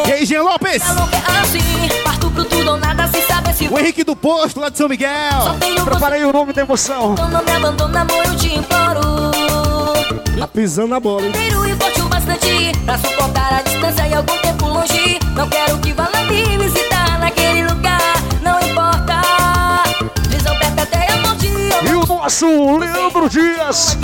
E 0.05 0.11
aí, 0.11 0.25
Jean 0.25 0.43
Lopes. 0.43 0.81
Ela 0.83 0.95
não 0.95 1.07
quer 1.07 1.23
assim, 1.41 1.89
O 3.67 3.77
Henrique 3.77 4.03
do 4.03 4.15
Posto, 4.15 4.59
lá 4.59 4.69
de 4.69 4.77
São 4.77 4.85
Só 4.85 4.89
Miguel. 4.89 5.09
aí 6.11 6.25
o 6.25 6.31
nome 6.31 6.53
da 6.53 6.61
emoção. 6.61 7.13
então 7.13 7.29
não 7.29 7.43
me 7.43 7.51
abandona, 7.51 8.01
amor, 8.01 8.25
eu 8.25 8.35
te 8.35 8.55
imploro. 8.55 9.01
Tá 10.39 10.47
pisando 10.47 10.87
na 10.87 10.99
bola, 10.99 11.25
hein? 11.25 11.33
e 11.33 11.75
forte 11.75 12.01
o 12.01 12.07
bastante 12.07 12.71
Pra 12.85 12.97
suportar 12.97 13.55
a 13.55 13.61
distância 13.61 14.07
e 14.07 14.13
algum 14.13 14.37
tempo 14.37 14.67
longe 14.67 15.19
Não 15.35 15.49
quero 15.49 15.77
que 15.79 15.91
vá 15.91 16.09
lá 16.13 16.23
me 16.23 16.57
visitar 16.57 17.19
naquele 17.19 17.67
lugar 17.67 17.99
Não 18.41 18.57
importa 18.61 19.21
Visão 20.29 20.57
perto 20.57 20.79
até 20.79 21.11
a 21.11 21.17
morte 21.17 21.47
E 21.47 21.93
o 21.93 22.05
nosso 22.05 22.77
Leandro 22.77 23.29
Dias 23.29 23.97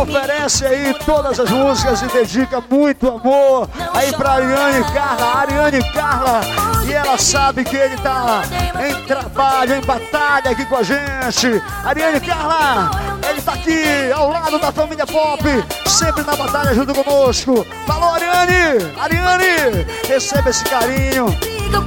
oferece 0.00 0.64
aí 0.64 0.94
todas 1.04 1.40
as 1.40 1.50
músicas 1.50 2.02
e 2.02 2.06
dedica 2.06 2.62
muito 2.70 3.08
amor 3.08 3.68
aí 3.92 4.12
pra 4.12 4.34
Ariane 4.34 4.84
Carla, 4.92 5.40
Ariane 5.40 5.92
Carla. 5.92 6.71
E 6.92 6.94
ela 6.94 7.16
sabe 7.16 7.64
que 7.64 7.74
ele 7.74 7.96
tá 7.96 8.42
em 8.86 9.06
trabalho, 9.06 9.76
em 9.76 9.80
batalha 9.80 10.50
aqui 10.50 10.66
com 10.66 10.76
a 10.76 10.82
gente. 10.82 11.62
Ariane 11.82 12.20
Carla, 12.20 12.90
ele 13.30 13.40
tá 13.40 13.54
aqui 13.54 14.12
ao 14.14 14.28
lado 14.28 14.58
da 14.58 14.70
família 14.70 15.06
Pop, 15.06 15.42
sempre 15.86 16.22
na 16.22 16.36
batalha 16.36 16.74
junto 16.74 16.92
conosco. 16.94 17.66
Falou, 17.86 18.10
Ariane! 18.10 18.92
Ariane, 19.00 19.86
receba 20.06 20.50
esse 20.50 20.62
carinho. 20.64 21.34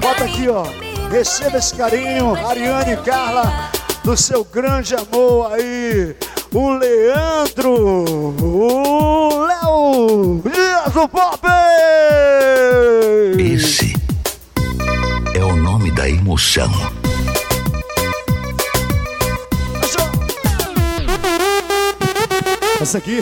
Bota 0.02 0.24
aqui, 0.24 0.50
ó. 0.50 0.66
Receba 1.12 1.60
esse 1.60 1.76
carinho, 1.76 2.36
Ariane 2.44 2.98
Carla. 2.98 3.70
do 4.06 4.16
seu 4.16 4.44
grande 4.44 4.96
amor 4.96 5.52
aí, 5.54 6.16
o 6.54 6.70
Leandro, 6.70 7.72
o 8.40 9.46
Léo 9.46 10.42
Dias 10.44 10.94
do 10.94 11.08
Pop! 11.10 11.42
Esse 13.40 13.95
da 15.96 16.10
emoção. 16.10 16.70
Essa 22.82 22.98
aqui 22.98 23.22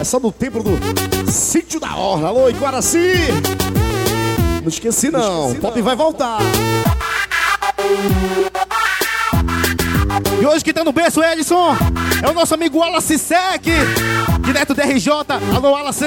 é 0.00 0.04
só 0.04 0.20
do 0.20 0.30
tempo 0.30 0.62
do 0.62 1.30
Sítio 1.30 1.80
da 1.80 1.96
Orla. 1.96 2.28
Alô, 2.28 2.48
Iguaraci! 2.48 3.16
Não 4.62 4.68
esqueci 4.68 5.10
não, 5.10 5.50
o 5.50 5.54
Pop 5.56 5.82
vai 5.82 5.96
voltar. 5.96 6.38
E 10.40 10.46
hoje 10.46 10.64
que 10.64 10.72
tá 10.72 10.84
no 10.84 10.92
berço, 10.92 11.22
Edson, 11.22 11.76
é 12.22 12.30
o 12.30 12.32
nosso 12.32 12.54
amigo 12.54 12.78
Wallace 12.78 13.18
Sec, 13.18 13.66
direto 14.44 14.74
da 14.74 14.84
RJ. 14.84 15.10
Alô, 15.54 15.70
Wallace! 15.72 16.04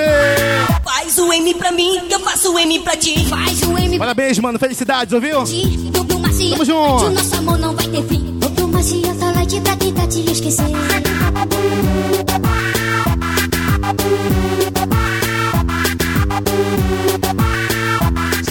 Faz 0.84 1.18
o 1.18 1.34
M 1.34 1.54
pra 1.56 1.72
mim, 1.72 2.02
que 2.08 2.14
eu 2.14 2.20
faço 2.20 2.54
o 2.54 2.60
M 2.60 2.80
pra 2.80 2.96
ti. 2.96 3.26
Faz 3.26 3.62
o 3.64 3.78
M 3.78 3.98
Parabéns, 3.98 4.40
mano, 4.40 4.60
felicidades, 4.60 5.14
ouviu? 5.14 5.44
Duplo 5.92 6.20
macia, 6.20 6.52
Tamo 6.52 6.66
junto. 6.66 7.10
Nosso 7.10 7.36
amor 7.36 7.58
não 7.58 7.76
vai 7.76 7.88
ter 7.88 8.04
fim. 8.04 8.38
Light 9.48 9.62
pra 9.62 9.76
tentar 9.78 10.08
te 10.08 10.32
esquecer. 10.32 10.66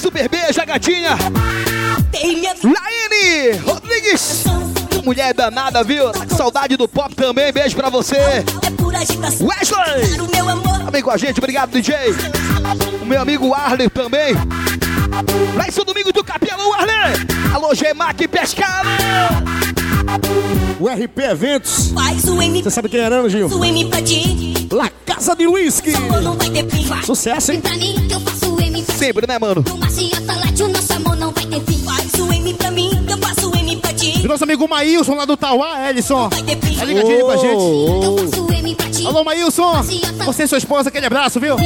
Super 0.01 0.28
beijo, 0.28 0.66
gatinha. 0.66 1.18
Tem 2.11 2.37
minha 2.37 2.55
Laine 2.62 3.59
Rodrigues. 3.59 4.45
Mulher 5.07 5.32
danada, 5.32 5.84
viu? 5.84 6.07
Saudade 6.36 6.76
do 6.76 6.88
pop 6.88 7.14
também. 7.14 7.52
Beijo 7.52 7.76
pra 7.76 7.88
você. 7.88 8.16
é. 8.16 8.44
Wesley. 9.40 10.16
Também 10.84 11.00
com 11.00 11.11
a 11.12 11.16
gente, 11.16 11.38
obrigado, 11.38 11.70
DJ. 11.70 11.94
O 13.00 13.07
meu 13.07 13.22
amigo 13.22 13.54
Arley 13.54 13.88
também. 13.88 14.34
Lá 15.54 15.68
em 15.68 15.70
São 15.70 15.84
Domingo 15.84 16.12
do 16.12 16.24
Capelão, 16.24 16.74
Arley. 16.74 17.24
Alô, 17.54 17.72
Gemac 17.72 18.26
Pescado. 18.26 18.88
O 20.80 20.88
RP 20.88 21.18
Eventos. 21.20 21.92
Você 21.92 22.70
sabe 22.70 22.88
quem 22.88 22.98
era, 22.98 23.22
né, 23.22 23.28
Gil? 23.28 23.48
faz 23.48 23.61
o 23.61 23.64
M 23.64 23.84
pra 23.84 24.02
ti. 24.02 24.68
La 24.72 24.90
Casa 25.07 25.36
de 25.36 25.46
Whisky. 25.46 25.92
Sucesso, 27.04 27.52
hein? 27.52 27.62
Sempre, 28.98 29.26
né, 29.28 29.38
mano? 29.38 29.62
Tá. 29.62 29.72
Faz 31.86 32.14
o 32.20 32.32
M 32.32 32.54
pra 32.54 32.70
mim, 32.70 33.04
que 33.07 33.12
eu 33.12 33.18
faço 33.18 33.36
o 34.27 34.29
M 34.29 34.29
pra 34.29 34.29
ti. 34.29 34.29
E 34.29 34.29
nosso 34.29 34.45
amigo 34.45 34.68
Maílson 34.68 35.14
lá 35.14 35.24
do 35.24 35.37
Tauá, 35.37 35.89
Ellison. 35.89 36.29
Tá 36.29 36.85
ligadinho 36.85 37.24
com 37.24 37.31
a 37.31 37.37
gente. 37.37 38.05
Eu 38.05 38.18
faço 38.18 38.45
o 38.45 38.53
M 38.53 38.74
pra 38.74 38.91
ti. 38.91 39.07
Alô, 39.07 39.24
Maílson. 39.24 39.83
Você 40.24 40.43
e 40.43 40.49
sua 40.49 40.59
esposa, 40.59 40.89
aquele 40.89 41.07
abraço, 41.07 41.39
viu? 41.39 41.57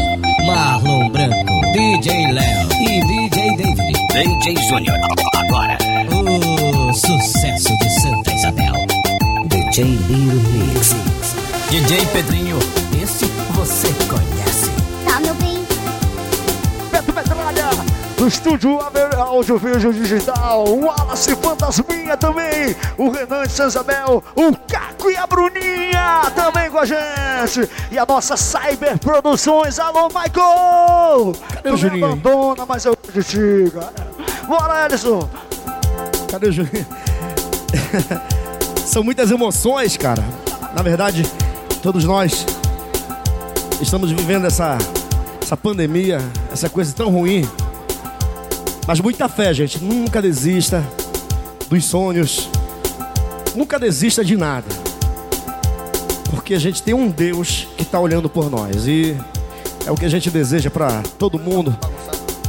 Marlon 0.47 1.09
Branco, 1.09 1.61
DJ 1.73 2.33
Léo 2.33 2.69
e 2.81 3.01
DJ 3.07 3.57
David. 3.57 3.93
DJ 4.13 4.69
Júnior. 4.69 4.97
Agora, 5.35 5.79
o 6.13 6.93
sucesso 6.93 7.77
de 7.79 8.01
Santa 8.01 8.33
Isabel. 8.33 8.75
DJ 9.47 9.85
Biro 9.85 10.41
Mix. 10.51 10.95
DJ 11.71 12.05
Pedrinho, 12.07 12.59
esse 13.01 13.25
você 13.55 13.89
estúdio 18.31 18.81
Aver- 18.81 19.14
Áudio 19.18 19.59
Vídeo 19.59 19.93
Digital, 19.93 20.64
o 20.64 20.85
Wallace 20.87 21.35
Fantasminha 21.37 22.16
também, 22.16 22.76
o 22.97 23.11
Renan 23.11 23.43
de 23.43 23.53
Sanzabel, 23.53 24.22
o 24.37 24.57
Caco 24.68 25.11
e 25.11 25.16
a 25.16 25.26
Bruninha 25.26 26.22
também 26.35 26.70
com 26.70 26.78
a 26.78 26.85
gente, 26.85 27.68
e 27.91 27.99
a 27.99 28.07
nossa 28.07 28.37
Cyber 28.37 28.99
Produções, 29.01 29.78
alô 29.81 30.07
Michael! 30.09 31.33
Cadê 31.55 31.70
o 31.70 31.76
Juninho 31.76 32.07
abandona, 32.07 32.64
mas 32.66 32.85
eu 32.85 32.95
te 32.95 33.20
diga. 33.20 33.93
Bora, 34.47 34.87
Ellison! 34.87 35.28
Cadê 36.31 36.49
o 36.49 36.53
Juninho? 36.53 36.87
São 38.87 39.03
muitas 39.03 39.31
emoções, 39.31 39.97
cara. 39.97 40.22
Na 40.74 40.83
verdade, 40.83 41.24
todos 41.83 42.05
nós 42.05 42.47
estamos 43.81 44.11
vivendo 44.12 44.47
essa, 44.47 44.78
essa 45.43 45.57
pandemia, 45.57 46.20
essa 46.53 46.68
coisa 46.68 46.93
tão 46.95 47.11
ruim. 47.11 47.49
Mas 48.91 48.99
muita 48.99 49.28
fé, 49.28 49.55
gente. 49.55 49.78
Nunca 49.78 50.20
desista 50.20 50.84
dos 51.68 51.84
sonhos. 51.84 52.51
Nunca 53.55 53.78
desista 53.78 54.24
de 54.24 54.36
nada. 54.36 54.66
Porque 56.28 56.55
a 56.55 56.59
gente 56.59 56.82
tem 56.82 56.93
um 56.93 57.09
Deus 57.09 57.68
que 57.76 57.84
está 57.84 58.01
olhando 58.01 58.28
por 58.28 58.51
nós. 58.51 58.88
E 58.88 59.16
é 59.86 59.93
o 59.93 59.95
que 59.95 60.05
a 60.05 60.09
gente 60.09 60.28
deseja 60.28 60.70
para 60.70 61.05
todo 61.20 61.38
mundo. 61.38 61.78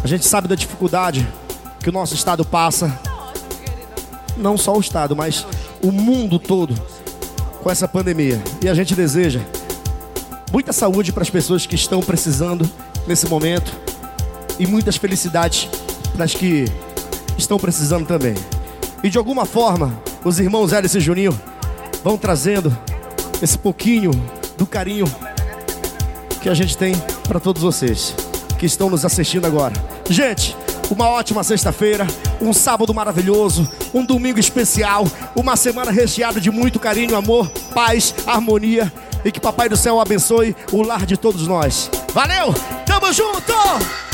A 0.04 0.08
gente 0.08 0.26
sabe 0.26 0.48
da 0.48 0.56
dificuldade 0.56 1.28
que 1.80 1.90
o 1.90 1.92
nosso 1.92 2.16
estado 2.16 2.44
passa 2.44 2.92
não 4.36 4.58
só 4.58 4.76
o 4.76 4.80
Estado, 4.80 5.16
mas 5.16 5.46
o 5.80 5.92
mundo 5.92 6.40
todo 6.40 6.74
com 7.62 7.70
essa 7.70 7.88
pandemia. 7.88 8.42
E 8.64 8.68
a 8.68 8.74
gente 8.74 8.96
deseja 8.96 9.42
muita 10.52 10.74
saúde 10.74 11.14
para 11.14 11.22
as 11.22 11.30
pessoas 11.30 11.68
que 11.68 11.76
estão 11.76 12.00
precisando 12.00 12.68
nesse 13.06 13.28
momento 13.28 13.72
e 14.58 14.66
muitas 14.66 14.98
felicidades 14.98 15.70
para 16.14 16.26
as 16.26 16.34
que 16.34 16.66
estão 17.38 17.58
precisando 17.58 18.06
também. 18.06 18.36
E 19.04 19.10
de 19.10 19.18
alguma 19.18 19.46
forma, 19.46 20.02
os 20.24 20.40
irmãos 20.40 20.74
Hélice 20.74 20.98
e 20.98 21.02
Juninho 21.02 21.40
vão 22.04 22.18
trazendo 22.18 22.76
esse 23.42 23.58
pouquinho 23.58 24.12
do 24.58 24.66
carinho 24.66 25.06
que 26.42 26.50
a 26.50 26.54
gente 26.54 26.78
tem 26.78 26.96
para 27.28 27.40
todos 27.40 27.62
vocês 27.62 28.16
que 28.58 28.66
estão 28.66 28.90
nos 28.90 29.04
assistindo 29.04 29.46
agora. 29.46 29.74
Gente, 30.10 30.56
uma 30.90 31.08
ótima 31.10 31.44
sexta-feira, 31.44 32.06
um 32.40 32.54
sábado 32.54 32.94
maravilhoso, 32.94 33.68
um 33.94 34.06
domingo 34.06 34.40
especial, 34.40 35.06
uma 35.36 35.56
semana 35.56 35.92
recheada 35.92 36.40
de 36.40 36.52
muito 36.52 36.80
carinho, 36.80 37.16
amor, 37.16 37.50
paz, 37.74 38.14
harmonia 38.28 38.92
e 39.24 39.32
que 39.32 39.40
Papai 39.40 39.70
do 39.70 39.78
Céu 39.78 40.00
abençoe 40.00 40.56
o 40.72 40.82
lar 40.82 41.06
de 41.06 41.18
todos 41.18 41.48
nós. 41.48 41.90
Valeu! 42.14 42.54
Tamo 42.86 43.12
junto! 43.14 44.11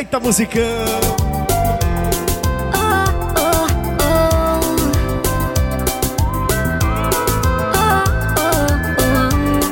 Eita, 0.00 0.18
musicão! 0.18 0.62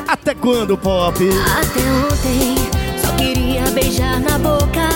Até 0.07 0.35
quando, 0.35 0.77
Pop? 0.77 1.17
Até 1.17 1.79
ontem 2.05 2.55
só 3.03 3.11
queria 3.15 3.63
beijar 3.71 4.19
na 4.19 4.37
boca. 4.37 4.87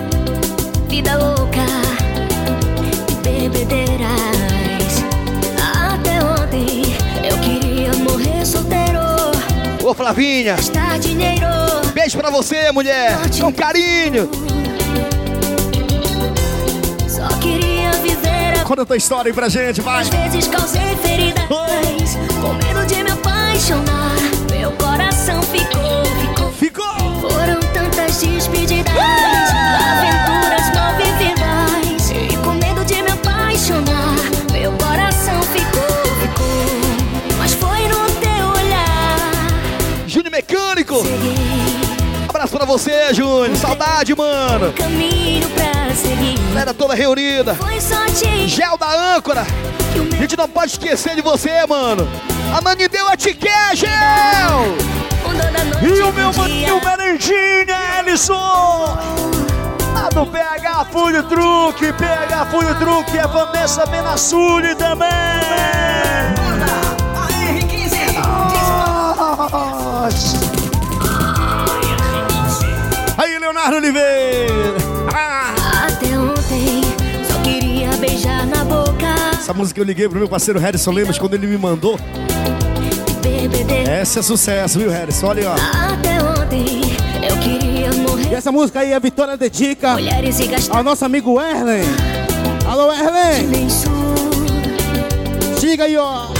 Vida 0.88 1.18
louca 1.18 1.66
e 3.10 3.50
bebedeiras. 3.50 4.08
Até 5.92 6.24
ontem 6.24 6.96
eu 7.30 7.38
queria 7.40 7.92
morrer 8.02 8.46
solteiro. 8.46 9.00
Ô, 9.84 9.92
Flavinha. 9.92 10.56
Gastar 10.56 10.98
dinheiro. 10.98 11.85
Beijo 11.96 12.18
pra 12.18 12.28
você, 12.28 12.70
mulher. 12.72 13.16
Com 13.40 13.50
carinho. 13.50 14.28
Só 17.08 17.26
queria 17.38 17.90
viver 18.02 18.60
a 18.60 18.64
Conta 18.64 18.82
a 18.82 18.84
tua 18.84 18.98
história 18.98 19.30
aí 19.30 19.32
pra 19.32 19.48
gente, 19.48 19.80
vai! 19.80 20.02
Às 20.02 20.10
vezes 20.10 20.46
causei 20.46 20.94
feridas 20.96 21.42
Com 21.48 22.52
medo 22.52 22.86
de 22.86 23.02
me 23.02 23.10
apaixonar. 23.10 24.14
Meu 24.50 24.72
coração 24.72 25.42
ficou, 25.44 26.04
ficou. 26.20 26.52
Ficou. 26.52 27.30
Foram 27.30 27.58
tantas 27.72 28.20
despedidas 28.20 28.92
Aventuras 28.92 30.74
mal 30.74 30.94
vividas 30.98 32.10
E 32.10 32.36
com 32.44 32.52
medo 32.52 32.84
de 32.84 33.00
me 33.00 33.10
apaixonar 33.10 34.16
Meu 34.52 34.70
coração 34.72 35.42
ficou, 35.44 36.04
ficou. 36.20 37.38
Mas 37.38 37.54
foi 37.54 37.88
no 37.88 38.04
teu 38.20 38.48
olhar. 38.62 40.06
Júnior 40.06 40.32
Mecânico. 40.32 40.96
Segui 40.96 41.35
você, 42.66 43.14
Júnior. 43.14 43.56
Saudade, 43.56 44.14
mano. 44.14 44.72
caminho 44.72 45.48
pra 45.50 45.94
seguir 45.94 46.38
Galera 46.50 46.74
toda 46.74 46.94
reunida. 46.94 47.54
Foi 47.54 47.76
Gel 48.48 48.76
da 48.76 49.14
âncora. 49.16 49.46
A 50.12 50.16
gente 50.16 50.36
não 50.36 50.48
pode 50.48 50.72
esquecer 50.72 51.14
de 51.14 51.22
você, 51.22 51.66
mano. 51.66 52.06
A 52.54 52.60
Nani 52.60 52.88
deu 52.88 53.08
a 53.08 53.16
te 53.16 53.32
quer, 53.34 53.74
Gel. 53.76 54.76
E 55.82 56.00
o 56.02 56.12
meu 56.12 56.32
maninho 56.32 56.80
Merendinha, 56.84 57.98
Ellison! 57.98 58.98
A 59.94 60.08
do 60.10 60.26
PH 60.26 60.86
Food 60.92 61.22
Truque, 61.24 61.92
PH 61.92 62.46
Food 62.46 62.74
Truque, 62.76 63.18
é 63.18 63.26
Vanessa 63.26 63.86
Menassuli 63.86 64.74
também! 64.74 65.08
Nossa. 70.08 70.60
Aí! 70.62 70.65
Leonardo 73.66 73.76
Oliveira. 73.76 74.76
Ah. 75.12 75.86
Até 75.86 76.18
ontem 76.18 76.82
só 77.28 77.40
queria 77.42 77.88
beijar 77.96 78.46
na 78.46 78.64
boca. 78.64 79.06
Essa 79.32 79.52
música 79.52 79.80
eu 79.80 79.84
liguei 79.84 80.08
pro 80.08 80.18
meu 80.18 80.28
parceiro 80.28 80.60
Harrison 80.60 80.92
Lemos 80.92 81.18
quando 81.18 81.34
ele 81.34 81.46
me 81.46 81.58
mandou. 81.58 81.98
Essa 83.88 84.20
é 84.20 84.22
sucesso, 84.22 84.78
viu, 84.78 84.90
Harrison? 84.90 85.26
Olha 85.26 85.42
aí, 85.42 85.46
ó. 85.46 85.92
Até 85.92 86.22
ontem 86.22 86.80
eu 87.28 87.36
queria 87.38 87.92
morrer. 87.92 88.30
E 88.30 88.34
essa 88.34 88.52
música 88.52 88.80
aí 88.80 88.94
a 88.94 88.98
Vitória 88.98 89.36
dedica 89.36 89.96
ao 90.70 90.84
nosso 90.84 91.04
amigo 91.04 91.40
Erlen. 91.40 91.82
Alô, 92.66 92.92
Erlen! 92.92 93.68
Diga 95.60 95.84
aí, 95.84 95.96
ó. 95.96 96.35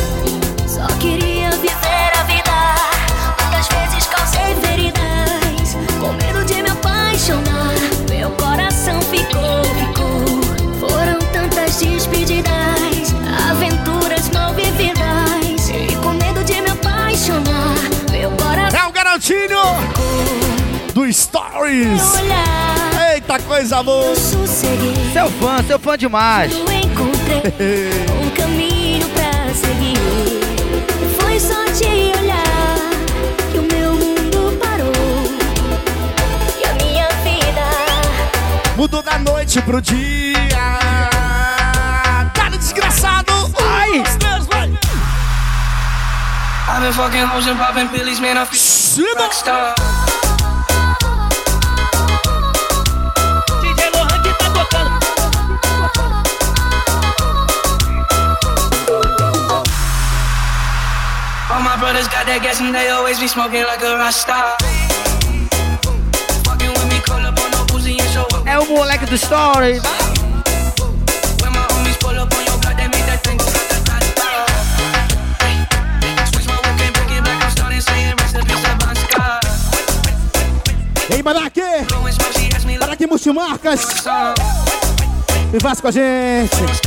Coração 19.27 19.37
o 19.37 19.47
garotinho 19.47 20.93
do 20.95 21.13
Stories. 21.13 22.15
Eita, 23.13 23.39
coisa 23.41 23.83
boa. 23.83 24.15
Seu 24.15 25.31
fã, 25.41 25.63
seu 25.67 25.79
fã 25.79 25.99
demais. 25.99 26.53
Eu 26.53 26.73
encontrei 26.73 27.43
um 28.23 28.31
caminho 28.31 29.09
pra 29.11 29.53
seguir. 29.53 29.97
Foi 31.21 31.41
só 31.41 31.65
te 31.73 32.13
olhar 32.19 32.91
que 33.51 33.59
o 33.59 33.63
meu 33.63 33.95
mundo 33.95 34.59
parou. 34.59 34.93
E 36.61 36.65
a 36.65 36.75
minha 36.75 37.09
vida 37.25 37.67
Mudou 38.77 39.03
da 39.03 39.19
noite 39.19 39.61
pro 39.63 39.81
dia. 39.81 40.37
Cara 42.35 42.57
desgraçado. 42.57 43.33
Ai! 43.61 44.03
Deus, 44.19 44.47
vai. 44.47 44.69
I've 46.69 46.81
been 46.81 46.93
fucking 46.93 47.25
hoes 47.25 47.47
and 47.47 47.57
popping 47.57 47.89
pillies, 47.89 48.21
man. 48.21 48.37
I 48.37 48.45
feel 48.45 48.86
Cima. 48.97 49.11
rockstar. 49.19 49.75
DJ 53.61 53.91
Lohan 53.93 54.23
que 54.23 54.33
tá 54.41 54.49
tocando. 54.57 55.07
All 61.51 61.61
my 61.61 61.77
brothers 61.77 62.09
got 62.09 62.25
that 62.25 62.41
gas 62.43 62.59
and 62.61 62.75
they 62.75 62.89
always 62.89 63.21
be 63.21 63.29
smoking 63.29 63.65
like 63.65 63.83
a 63.83 63.99
rasta. 63.99 64.57
Fucking 66.47 66.71
with 66.71 66.89
me, 66.89 66.99
call 67.01 67.21
up 67.21 67.37
Para 81.27 81.51
que? 81.51 81.61
Para 82.79 82.95
que 82.95 83.05
Multimarcas! 83.05 83.81
E 85.53 85.61
faz 85.61 85.81
com 85.81 85.89
a 85.89 85.91
gente! 85.91 86.86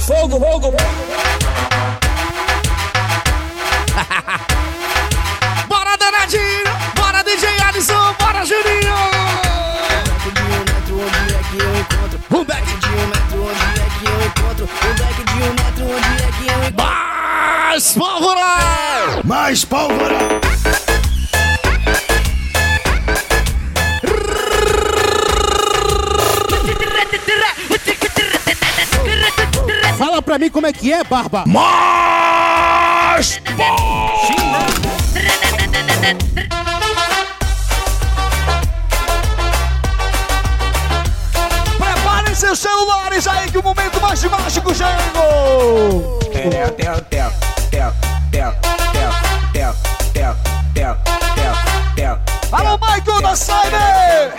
Fogo, 0.00 0.40
fogo. 0.40 0.70
Bora, 5.68 5.96
danadinho. 5.96 6.64
Bora, 6.94 7.22
DJ 7.22 7.48
Alisson. 7.68 8.14
Bora, 8.18 8.44
Juninho. 8.44 8.90
um 12.30 12.44
back. 12.44 12.64
De 12.64 12.88
um 12.88 13.06
metro, 13.06 13.42
onde 13.42 13.80
é 13.80 13.88
que 13.98 14.04
eu 14.06 14.26
encontro? 14.26 14.68
Um 14.88 14.94
deck 14.94 15.24
de 15.24 15.42
um 15.42 15.50
metro, 15.50 15.84
onde 15.84 16.22
é 16.22 16.30
que 16.32 16.46
eu 16.46 16.58
encontro? 16.64 16.84
Mais 16.84 17.92
pólvora. 17.92 19.22
Mais 19.24 19.64
pólvora. 19.64 20.49
Pra 30.30 30.38
mim 30.38 30.48
como 30.48 30.64
é 30.64 30.72
que 30.72 30.92
é, 30.92 31.02
Barba! 31.02 31.42
Mais 31.44 33.40
Preparem 41.78 42.34
seus 42.36 42.60
celulares 42.60 43.26
aí 43.26 43.50
que 43.50 43.58
o 43.58 43.62
momento 43.64 44.00
mais 44.00 44.22
mágico 44.22 44.72
chegou! 44.72 46.20
Alô, 52.52 52.78
Michael 52.78 53.20
da 53.20 53.34
Cyber! 53.34 54.32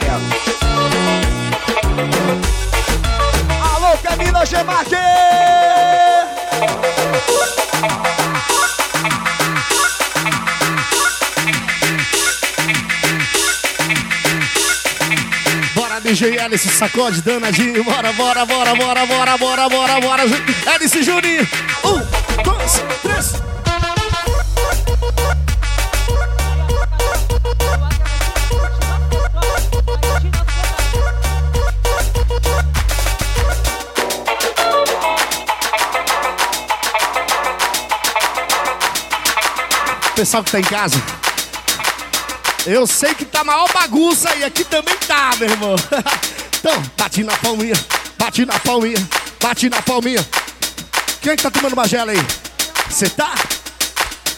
Alô, 3.62 3.98
Camila 3.98 4.46
Gemac! 4.46 5.31
DJ 16.12 16.40
Alice, 16.40 16.68
sacode, 16.68 17.22
danadinho. 17.22 17.86
Bora, 17.86 18.12
bora, 18.12 18.46
bora, 18.46 18.76
bora, 18.76 19.06
bora, 19.06 19.38
bora, 19.38 19.70
bora, 19.70 20.02
bora. 20.02 20.24
Alice 20.76 21.04
Juninho. 21.04 21.48
Um, 21.86 22.44
dois, 22.44 22.84
três. 23.02 23.42
Pessoal 40.14 40.44
que 40.44 40.52
tá 40.52 40.60
em 40.60 40.64
casa. 40.64 41.21
Eu 42.66 42.86
sei 42.86 43.16
que 43.16 43.26
tá 43.26 43.44
maior 43.44 43.68
bagunça 43.74 44.36
e 44.36 44.44
aqui 44.44 44.64
também 44.64 44.96
tá, 45.08 45.32
meu 45.40 45.50
irmão. 45.50 45.76
Então, 46.62 46.80
bate 46.96 47.24
na 47.24 47.36
palminha, 47.38 47.74
bate 48.20 48.46
na 48.46 48.60
palminha, 48.60 49.10
bate 49.42 49.68
na 49.68 49.82
palminha. 49.82 50.24
Quem 51.20 51.32
é 51.32 51.36
que 51.36 51.42
tá 51.42 51.50
tomando 51.50 51.74
uma 51.74 51.88
gela 51.88 52.12
aí? 52.12 52.24
Você 52.88 53.10
tá? 53.10 53.34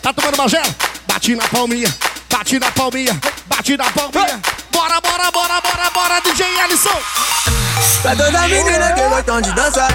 Tá 0.01 0.13
tomando 0.13 0.35
uma 0.35 0.47
gela? 0.47 0.73
Bate 1.05 1.35
na 1.35 1.45
palminha, 1.49 1.93
bate 2.31 2.57
na 2.59 2.71
palminha, 2.71 3.19
bate 3.47 3.75
na 3.75 3.91
palminha. 3.91 4.41
Bora, 4.71 5.01
bora, 5.01 5.31
bora, 5.31 5.59
bora, 5.59 5.89
bora, 5.89 6.21
DJ 6.21 6.45
Alisson. 6.61 6.97
Pra 8.01 8.15
toda 8.15 8.47
menina 8.47 8.93
que 8.93 9.01
gostam 9.09 9.41
de 9.41 9.51
dançar 9.53 9.89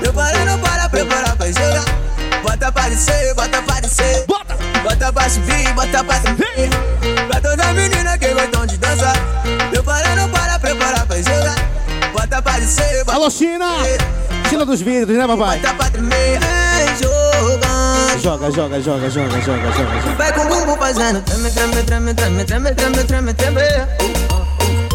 Preparando 0.00 0.60
para 0.60 0.88
preparar 0.88 1.36
pra 1.36 1.46
jogar 1.46 1.84
Bota 2.42 2.72
pra 2.72 2.88
descer, 2.88 3.34
bota 3.34 3.62
pra 3.62 3.80
descer 3.80 4.24
Bota. 4.26 4.47
Bota 4.82 5.12
pra 5.12 5.28
subir, 5.28 5.72
bota 5.74 6.04
pra 6.04 6.16
subir 6.16 6.70
Pra 7.28 7.40
toda 7.40 7.72
menina 7.72 8.18
que 8.18 8.28
gostam 8.28 8.66
de 8.66 8.76
dançar 8.78 9.16
Preparando 9.70 10.30
para 10.30 10.58
preparar 10.58 11.06
pra 11.06 11.16
jogar 11.16 11.54
Bota 12.12 12.42
pra 12.42 12.58
descer, 12.58 13.04
bota 13.04 13.18
Alô, 13.18 13.30
China! 13.30 13.66
China 14.48 14.64
dos 14.64 14.80
vidros, 14.80 15.16
né, 15.16 15.26
papai? 15.26 15.58
bota 15.58 15.74
pra 15.74 15.90
tremer 15.90 16.40
jogando 17.00 18.22
Joga, 18.22 18.50
joga, 18.50 18.80
joga, 18.80 19.08
joga, 19.10 19.40
joga, 19.40 19.40
joga, 19.40 19.72
joga. 19.72 20.16
Vai 20.16 20.32
com 20.32 20.40
o 20.40 20.44
bumbum 20.48 20.76
fazendo 20.76 21.22
treme, 21.22 21.50
treme, 21.50 21.82
treme, 21.84 22.14
treme, 22.14 22.44
treme, 22.44 22.74
treme, 22.74 23.04
treme, 23.04 23.34
treme 23.34 23.60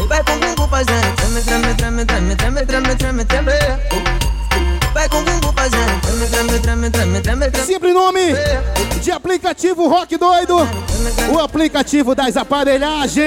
Vai 0.08 0.22
com 0.24 0.32
o 0.32 0.38
bumbum 0.38 0.68
fazendo 0.68 1.16
treme, 1.16 1.42
treme, 1.42 1.74
treme, 1.74 2.04
treme, 2.04 2.36
treme, 2.36 2.66
treme, 2.66 2.94
treme, 2.96 3.24
treme 3.24 4.23
Sempre 7.64 7.92
nome 7.92 8.20
de 9.00 9.10
aplicativo 9.10 9.88
Rock 9.88 10.16
Doido. 10.16 10.56
O 11.32 11.38
aplicativo 11.38 12.14
das 12.14 12.36
aparelhagens. 12.36 13.24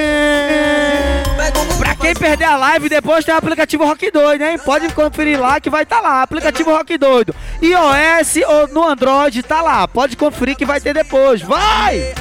Bumbum 1.53 1.77
quem 1.99 2.13
perder 2.13 2.45
a 2.45 2.55
live, 2.55 2.87
depois 2.87 3.25
tem 3.25 3.33
o 3.33 3.37
aplicativo 3.37 3.83
Rock 3.85 4.09
Doido, 4.11 4.43
hein? 4.43 4.57
Pode 4.57 4.87
conferir 4.93 5.39
lá 5.39 5.59
que 5.59 5.69
vai 5.69 5.83
estar 5.83 5.99
lá. 5.99 6.21
Aplicativo 6.21 6.71
Rock 6.71 6.97
Doido. 6.97 7.35
iOS 7.61 8.37
ou 8.47 8.67
no 8.69 8.83
Android, 8.87 9.43
tá 9.43 9.61
lá. 9.61 9.87
Pode 9.87 10.15
conferir 10.15 10.55
que 10.55 10.65
vai 10.65 10.79
ter 10.79 10.93
depois. 10.93 11.41
Vai! 11.41 12.13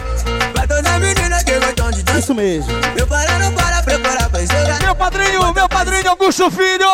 Pra. 0.53 2.19
Isso 2.19 2.35
mesmo. 2.35 2.73
Meu 2.97 3.07
pra 3.07 4.43
encerrar. 4.43 4.83
Meu 4.83 4.95
padrinho, 4.95 5.53
meu 5.53 5.69
padrinho 5.69 6.11
Augusto 6.11 6.51
Filho! 6.51 6.87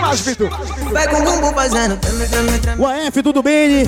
Mais? 0.00 0.20
Vitor? 0.20 0.50
Vai 0.92 1.08
com 1.08 1.16
o 1.16 1.22
bumbum 1.22 1.52
fazendo. 1.52 1.98
AF, 3.06 3.22
tudo 3.22 3.42
bem? 3.42 3.84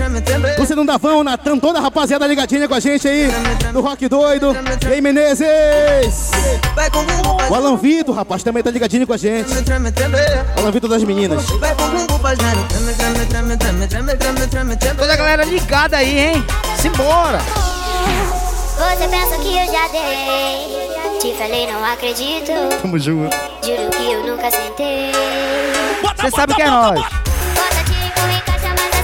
Você 0.59 0.74
não 0.74 0.85
Davão, 0.85 1.20
o 1.20 1.24
Natan, 1.24 1.59
toda 1.59 1.78
a 1.78 1.83
rapaziada 1.83 2.26
ligadinha 2.26 2.68
com 2.68 2.74
a 2.74 2.81
gente 2.81 3.07
aí 3.07 3.28
no 3.72 3.81
Rock 3.81 4.09
Doido. 4.09 4.57
E 4.89 4.93
aí, 4.93 5.01
Menezes? 5.01 6.31
Vai 6.74 6.91
com 6.91 7.01
o 7.01 7.05
bumbum 7.05 7.35
O 7.35 7.39
fazendo. 7.39 7.55
Alan 7.55 7.76
Vitor, 7.76 8.14
rapaz, 8.14 8.43
também 8.43 8.62
tá 8.62 8.70
ligadinho 8.70 9.07
com 9.07 9.12
a 9.12 9.16
gente. 9.16 9.51
Alan 10.57 10.70
Vitor 10.70 10.91
das 10.91 11.05
meninas. 11.05 11.45
Toda 14.97 15.12
a 15.12 15.16
galera 15.16 15.45
ligada 15.45 15.97
aí, 15.97 16.18
hein? 16.18 16.47
Simbora! 16.76 17.39
Você 18.81 19.09
pensa 19.09 19.37
que 19.39 19.57
eu 19.57 19.66
já 19.72 19.89
dei. 19.89 21.00
Te 21.21 21.35
falei, 21.35 21.71
não 21.71 21.85
acredito. 21.85 22.51
Tamo 22.81 22.99
junto. 22.99 23.37
Juro 23.62 23.91
que 23.91 24.11
eu 24.11 24.27
nunca 24.27 24.51
sentei. 24.51 25.12
Você 26.16 26.31
sabe 26.31 26.55
que 26.55 26.62
é 26.62 26.71
nós. 26.71 26.99
É 26.99 27.03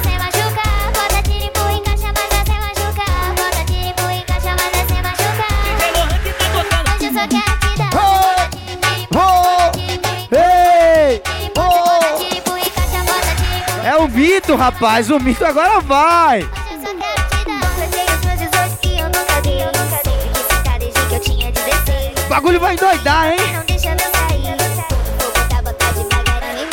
sem 0.03 0.17
machucar. 0.17 0.95
Bota 0.95 1.21
tiro, 1.21 1.45
empurra, 1.45 1.73
encaixa, 1.75 2.09
mas 2.17 2.27
O 22.27 22.29
bagulho 22.29 22.59
vai 22.59 22.74
endoidar, 22.74 23.31
hein? 23.31 23.39
Não 23.55 23.62
deixa 23.64 23.91
eu 23.91 23.99
sair. 23.99 24.57
Vou 25.16 25.31
botar, 25.33 25.62
botar 25.62 25.93
devagarinho 25.93 26.59
em 26.59 26.66
mim. 26.66 26.70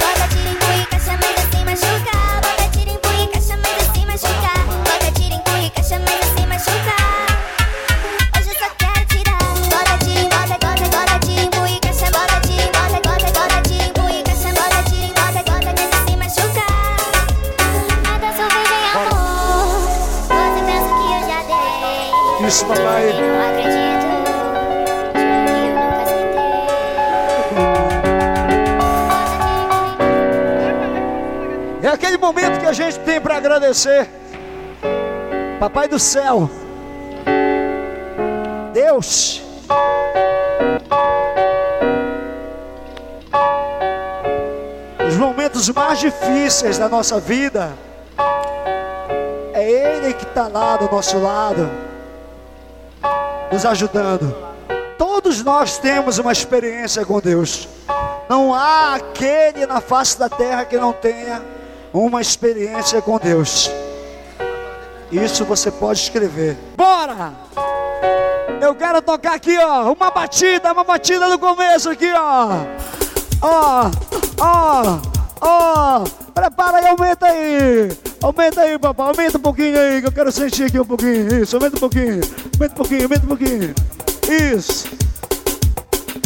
Bota 0.00 0.24
empurra, 0.34 0.88
mas 1.20 1.36
assim 1.44 1.64
machucar. 1.66 2.40
Bota 2.40 2.64
empurra, 2.80 3.28
mas 3.32 3.50
assim 3.50 4.06
machucar. 4.06 4.60
Bota 4.64 5.08
empurra, 5.20 5.68
mas 6.00 6.20
assim 6.24 6.46
machucar. 6.46 7.28
Hoje 8.38 8.48
eu 8.48 8.54
só 8.58 8.68
quero 8.78 9.04
tirar. 9.06 9.44
Bota 9.68 9.94
tiro, 10.02 10.26
bota, 10.32 10.56
bota, 10.66 10.86
bota 10.88 11.16
tiro, 11.26 11.42
empurra, 11.44 11.68
encaixa, 11.68 12.08
bota 12.10 12.40
tiro, 12.40 12.68
bota, 12.72 12.98
bota, 13.06 13.28
bota 13.38 13.58
tiro, 13.68 13.84
empurra, 13.84 14.14
encaixa, 14.14 14.48
bota 14.48 14.80
tiro, 14.88 15.12
bota, 15.12 15.40
bota, 15.44 15.70
deixa 15.74 16.16
machucar. 16.16 16.72
Nada 18.02 18.28
surpresa 18.34 18.74
em 18.74 18.84
amor. 18.96 19.76
Você 20.26 20.60
pensa 20.64 20.88
que 20.88 21.04
eu 21.12 21.20
já 21.28 21.40
dei. 21.52 22.48
Isso, 22.48 22.64
papai. 22.64 23.04
Eu 23.12 23.42
acredito. 23.42 23.83
Aquele 31.94 32.18
momento 32.18 32.60
que 32.60 32.66
a 32.66 32.72
gente 32.72 32.98
tem 33.00 33.20
para 33.20 33.36
agradecer. 33.36 34.08
Papai 35.58 35.88
do 35.88 35.98
céu. 35.98 36.50
Deus. 38.72 39.40
Os 45.06 45.16
momentos 45.16 45.68
mais 45.70 46.00
difíceis 46.00 46.78
da 46.78 46.88
nossa 46.88 47.20
vida. 47.20 47.72
É 49.52 49.70
Ele 49.70 50.12
que 50.14 50.24
está 50.24 50.48
lá 50.48 50.76
do 50.76 50.90
nosso 50.90 51.16
lado, 51.18 51.70
nos 53.52 53.64
ajudando. 53.64 54.36
Todos 54.98 55.44
nós 55.44 55.78
temos 55.78 56.18
uma 56.18 56.32
experiência 56.32 57.06
com 57.06 57.20
Deus. 57.20 57.68
Não 58.28 58.52
há 58.52 58.96
aquele 58.96 59.64
na 59.64 59.80
face 59.80 60.18
da 60.18 60.28
terra 60.28 60.64
que 60.64 60.76
não 60.76 60.92
tenha 60.92 61.53
uma 61.94 62.20
experiência 62.20 63.00
com 63.00 63.18
Deus. 63.18 63.70
Isso 65.12 65.44
você 65.44 65.70
pode 65.70 66.00
escrever. 66.00 66.56
Bora! 66.76 67.32
Eu 68.60 68.74
quero 68.74 69.00
tocar 69.00 69.34
aqui, 69.34 69.56
ó, 69.58 69.92
uma 69.92 70.10
batida, 70.10 70.72
uma 70.72 70.82
batida 70.82 71.28
no 71.28 71.38
começo 71.38 71.88
aqui, 71.88 72.10
ó. 72.12 72.48
Ó, 73.40 73.90
ó, 74.40 75.00
ó. 75.40 76.04
Prepara 76.34 76.78
aí, 76.78 76.86
aumenta 76.86 77.26
aí. 77.26 77.92
Aumenta 78.20 78.62
aí, 78.62 78.78
papai. 78.78 79.08
Aumenta 79.08 79.38
um 79.38 79.40
pouquinho 79.40 79.78
aí, 79.78 80.00
que 80.00 80.08
eu 80.08 80.12
quero 80.12 80.32
sentir 80.32 80.64
aqui 80.64 80.80
um 80.80 80.84
pouquinho. 80.84 81.42
Isso, 81.42 81.54
aumenta 81.54 81.76
um 81.76 81.80
pouquinho. 81.80 82.20
Aumenta 82.54 82.72
um 82.72 82.76
pouquinho, 82.76 83.02
aumenta 83.02 83.24
um 83.24 83.28
pouquinho. 83.28 83.74
Isso. 84.28 84.88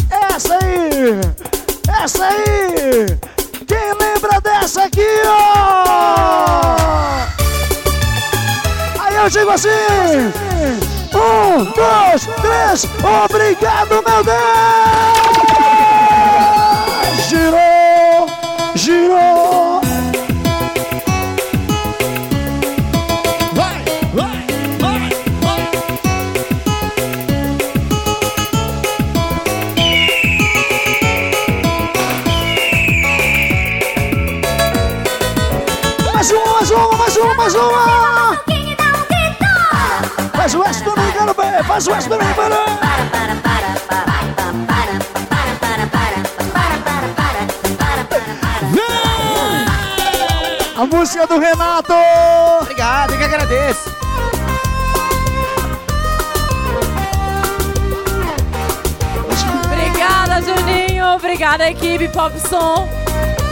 Essa 0.09 0.55
aí! 0.55 1.19
Essa 2.01 2.25
aí! 2.25 3.38
Quem 3.69 3.93
lembra 4.01 4.41
dessa 4.41 4.85
aqui, 4.85 5.07
ó? 5.27 5.83
Aí 8.99 9.15
eu 9.15 9.29
digo 9.29 9.51
assim: 9.51 9.69
um, 11.13 11.63
dois, 11.65 12.27
três, 12.41 12.87
obrigado, 13.23 14.03
meu 14.03 14.23
Deus! 14.23 15.38
Uma, 37.19 37.33
mais 37.35 37.55
uma! 37.55 38.39
Faz 40.33 40.55
o 40.55 40.63
S 40.63 40.83
dominicano, 40.83 41.33
bem! 41.33 41.63
Faz 41.63 41.87
o 41.87 41.93
S 41.93 42.07
dominicano! 42.07 42.55
A 50.77 50.85
música 50.85 51.27
do 51.27 51.39
Renato! 51.39 51.93
Obrigado, 52.61 53.11
eu 53.11 53.17
que 53.17 53.23
agradeço. 53.25 53.91
Obrigada, 59.65 60.41
Juninho. 60.41 61.05
Obrigada, 61.15 61.69
equipe 61.69 62.07
Pop 62.07 62.33
Som. 62.39 62.87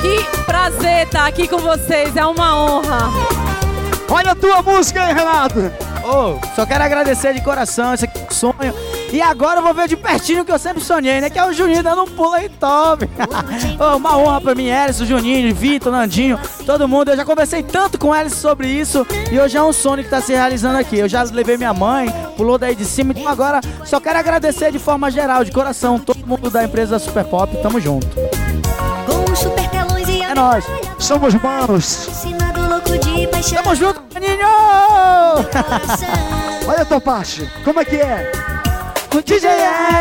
Que 0.02 0.24
prazer 0.46 1.06
estar 1.06 1.28
aqui 1.28 1.50
com 1.50 1.58
vocês. 1.58 2.16
É 2.16 2.26
uma 2.26 2.56
honra. 2.56 3.47
Olha 4.10 4.32
a 4.32 4.36
tua 4.36 4.62
música 4.62 5.04
aí, 5.04 5.14
Renato! 5.14 5.72
Ô, 6.04 6.40
só 6.56 6.66
quero 6.66 6.84
agradecer 6.84 7.34
de 7.34 7.42
coração 7.42 7.94
esse 7.94 8.10
sonho. 8.30 8.74
E 9.12 9.22
agora 9.22 9.60
eu 9.60 9.64
vou 9.64 9.74
ver 9.74 9.88
de 9.88 9.98
pertinho 9.98 10.42
o 10.42 10.46
que 10.46 10.52
eu 10.52 10.60
sempre 10.60 10.82
sonhei, 10.82 11.20
né? 11.20 11.30
Que 11.30 11.38
é 11.38 11.46
o 11.46 11.52
Juninho 11.52 11.84
dando 11.84 12.04
um 12.04 12.08
pulo 12.08 12.34
aí 12.34 12.48
top. 12.48 13.10
Ô, 13.80 13.98
uma 13.98 14.18
honra 14.18 14.40
pra 14.40 14.56
mim, 14.56 14.68
Elis, 14.68 15.02
o 15.02 15.06
Juninho, 15.06 15.54
Vitor, 15.54 15.92
Nandinho, 15.92 16.40
todo 16.66 16.88
mundo. 16.88 17.12
Eu 17.12 17.18
já 17.18 17.26
conversei 17.26 17.62
tanto 17.62 17.98
com 17.98 18.16
eles 18.16 18.34
sobre 18.34 18.68
isso 18.68 19.06
e 19.32 19.38
hoje 19.40 19.58
é 19.58 19.64
um 19.64 19.74
sonho 19.74 20.04
que 20.04 20.10
tá 20.10 20.22
se 20.22 20.34
realizando 20.34 20.78
aqui. 20.78 20.98
Eu 20.98 21.10
já 21.10 21.24
levei 21.24 21.58
minha 21.58 21.74
mãe, 21.74 22.10
pulou 22.38 22.58
daí 22.58 22.76
de 22.76 22.86
cima, 22.86 23.12
então 23.12 23.28
agora 23.28 23.60
só 23.84 24.00
quero 24.00 24.18
agradecer 24.20 24.72
de 24.72 24.80
forma 24.80 25.12
geral, 25.12 25.44
de 25.44 25.52
coração, 25.52 26.00
todo 26.00 26.26
mundo 26.26 26.50
da 26.50 26.64
empresa 26.64 27.00
Super 27.00 27.26
Pop. 27.26 27.56
Tamo 27.62 27.80
junto. 27.82 28.08
E 30.10 30.22
É 30.22 30.34
nóis. 30.34 30.66
Somos 31.00 31.34
manos! 31.36 32.08
Paixão. 33.38 33.62
Tamo 33.62 33.76
junto, 33.76 34.02
Maninho! 34.14 34.48
Olha 36.68 36.82
a 36.82 36.86
tua 36.86 37.00
parte! 37.00 37.48
Como 37.64 37.80
é 37.80 37.86
que 37.86 37.98
é? 37.98 38.32
O 39.14 39.22
DJ 39.22 39.50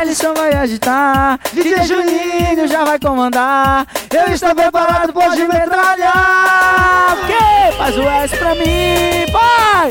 Ellison 0.02 0.34
vai 0.34 0.52
agitar, 0.54 1.38
DJ 1.52 1.84
Juninho 1.84 2.66
já 2.66 2.84
vai 2.84 2.98
comandar. 2.98 3.86
Eu 4.10 4.32
estou 4.32 4.54
preparado, 4.54 5.12
pode 5.12 5.42
metralhar. 5.46 7.16
Que? 7.26 7.76
Faz 7.76 7.96
o 7.96 8.02
S 8.02 8.36
pra 8.36 8.54
mim, 8.54 9.26
vai! 9.32 9.90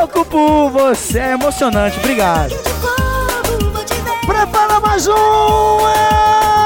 Louco 0.00 0.24
por 0.24 0.70
você, 0.70 1.18
é 1.20 1.32
emocionante, 1.32 1.98
obrigado. 1.98 2.54
Prepara 4.26 4.80
mais 4.80 5.06
um! 5.06 5.88
é! 5.88 6.57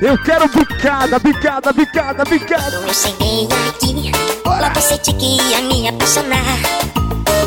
Eu 0.00 0.18
quero 0.22 0.46
bicada, 0.48 1.18
bicada, 1.18 1.72
bicada, 1.72 2.24
bicada. 2.24 2.70
Quando 2.70 2.88
eu 2.88 2.94
cheguei 2.94 3.48
aqui, 3.68 4.12
olá, 4.44 4.70
você 4.74 4.98
que 4.98 5.36
ia 5.40 5.60
me 5.62 5.88
apaixonar. 5.88 6.44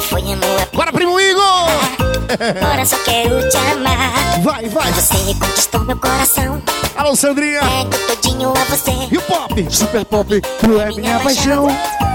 Foi 0.09 0.21
amor. 0.21 0.67
Bora, 0.73 0.91
primo 0.91 1.19
Igor! 1.19 2.08
Agora 2.29 2.85
só 2.85 2.97
quero 2.99 3.49
te 3.49 3.57
amar. 3.57 4.41
Vai, 4.41 4.69
vai. 4.69 4.91
Você 4.93 5.33
conquistou 5.33 5.81
meu 5.81 5.97
coração. 5.97 6.61
Alô, 6.95 7.15
Sandrinha. 7.15 7.61
Pego 7.61 7.97
todinho 8.07 8.53
a 8.55 8.63
você. 8.65 8.91
E 9.11 9.17
o 9.17 9.21
pop? 9.21 9.67
Super 9.69 10.05
pop, 10.05 10.41
tu 10.59 10.79
é 10.79 10.87
minha 10.89 11.19
paixão. 11.19 11.67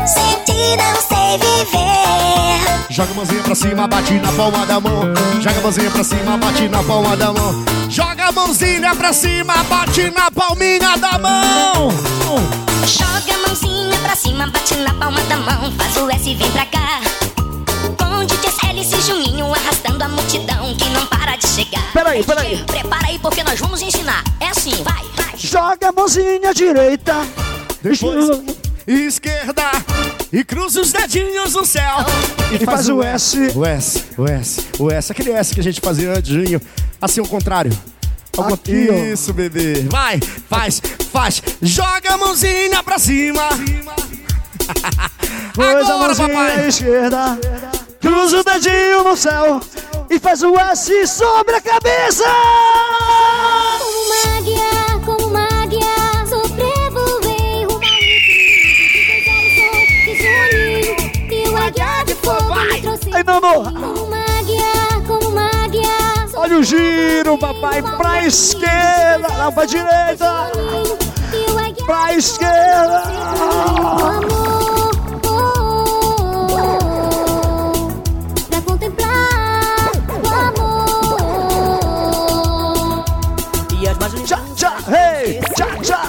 Sem 0.07 0.45
ti 0.45 0.77
não 0.77 0.95
sei 1.01 1.39
viver. 1.39 2.85
Joga 2.91 3.11
a 3.11 3.15
mãozinha 3.15 3.43
pra 3.43 3.55
cima, 3.55 3.89
bate 3.89 4.15
na 4.15 4.33
palma 4.33 4.67
da 4.67 4.81
mão. 4.81 5.01
Joga 5.41 5.59
a 5.59 5.63
mãozinha 5.63 5.91
pra 5.91 6.05
cima, 6.05 6.37
bate 6.37 6.69
na 6.69 6.83
palma 6.85 7.17
da 7.17 7.33
mão. 7.33 7.65
Joga 7.89 8.29
a 8.29 8.33
mãozinha 8.33 8.95
pra 8.95 9.13
cima, 9.13 9.55
bate 9.65 10.11
na 10.11 10.31
palminha 10.31 10.97
da 10.99 11.19
mão. 11.19 11.91
Joga 12.87 13.35
a 13.35 13.49
mãozinha 13.49 13.99
pra 13.99 14.15
cima, 14.15 14.47
bate 14.47 14.77
na 14.77 14.95
palma 14.95 15.21
da 15.23 15.37
mão. 15.39 15.73
Faz 15.73 15.97
o 15.97 16.09
S 16.09 16.31
e 16.31 16.35
vem 16.35 16.51
pra 16.53 16.67
cá. 16.67 17.01
Hélice 18.75 18.97
e 18.97 19.01
Juninho 19.03 19.55
arrastando 19.55 20.03
a 20.03 20.09
multidão 20.09 20.75
que 20.75 20.89
não 20.91 21.07
para 21.07 21.37
de 21.37 21.47
chegar. 21.47 21.93
Peraí, 21.93 22.25
peraí. 22.25 22.65
Prepara 22.67 23.07
aí 23.07 23.21
porque 23.21 23.45
nós 23.45 23.61
vamos 23.61 23.81
ensinar. 23.81 24.25
É 24.41 24.49
assim, 24.49 24.73
vai, 24.83 25.05
vai. 25.15 25.39
Joga 25.39 25.91
a 25.91 25.93
mãozinha 25.93 26.53
direita. 26.53 27.15
Depois, 27.81 28.43
esquerda. 28.85 29.63
E 30.33 30.43
cruza 30.43 30.81
os 30.81 30.91
dedinhos 30.91 31.55
no 31.55 31.65
céu. 31.65 31.99
E 32.51 32.65
faz 32.65 32.89
o 32.89 33.01
S. 33.01 33.53
O 33.55 33.65
S, 33.65 34.05
o 34.19 34.27
S, 34.29 34.67
o 34.81 34.91
S. 34.91 35.13
Aquele 35.13 35.31
S 35.31 35.55
que 35.55 35.61
a 35.61 35.65
gente 35.65 35.81
fazia 35.81 36.11
antes, 36.11 36.33
Juninho. 36.33 36.61
Assim, 37.01 37.21
ao 37.21 37.29
contrário. 37.29 37.71
Aqui, 38.37 38.89
ó. 38.91 38.95
Isso, 39.05 39.33
bebê. 39.33 39.87
Vai, 39.89 40.19
faz, 40.51 40.83
faz. 41.13 41.41
Joga 41.63 42.15
a 42.15 42.17
mãozinha 42.19 42.83
pra 42.83 42.99
cima. 42.99 43.51
Pois 45.55 45.69
a 45.69 45.95
Agora, 45.95 45.99
mãozinha 46.09 46.29
papai. 46.29 46.67
esquerda. 46.67 47.39
Cruza 48.05 48.41
o 48.41 48.45
dedinho 48.45 49.03
no 49.03 49.17
céu. 49.17 49.63
E 50.11 50.19
faz 50.19 50.43
o 50.43 50.55
S 50.59 51.07
sobre 51.07 51.57
a 51.57 51.61
cabeça. 51.63 52.25
Como 53.79 53.99
uma 54.05 54.37
águia, 54.37 55.01
como 55.07 55.27
uma 55.27 55.49
águia, 55.63 56.27
sobrevoei 56.29 57.67
olhos 57.67 57.81
são 60.21 61.29
que 61.31 61.49
o 61.49 61.57
águia 61.57 62.05
de 62.05 62.15
fogo 62.17 62.55
me 62.55 62.83
trouxe. 62.83 63.09
Aí, 63.15 63.25
Nano. 63.25 63.73
Como 63.73 64.05
uma 64.05 64.21
águia, 64.39 65.03
como 65.07 65.29
uma 65.31 65.47
águia, 65.65 66.29
Olha 66.37 66.59
o 66.59 66.63
giro, 66.63 67.39
papai. 67.39 67.81
Pra 67.81 68.27
esquerda. 68.27 69.29
Não, 69.39 69.51
pra 69.51 69.65
direita. 69.65 70.53
o 71.33 71.87
Pra 71.87 72.13
esquerda. 72.13 73.03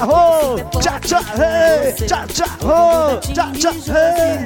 Ho. 0.05 0.79
Tchá, 0.79 0.99
tchá, 0.99 1.19
hey. 1.37 1.93
Tchá, 2.07 2.25
tchá, 2.27 2.45
ho. 2.61 3.19
Tchá, 3.19 3.51
tchá, 3.51 3.71
hey. 3.71 4.45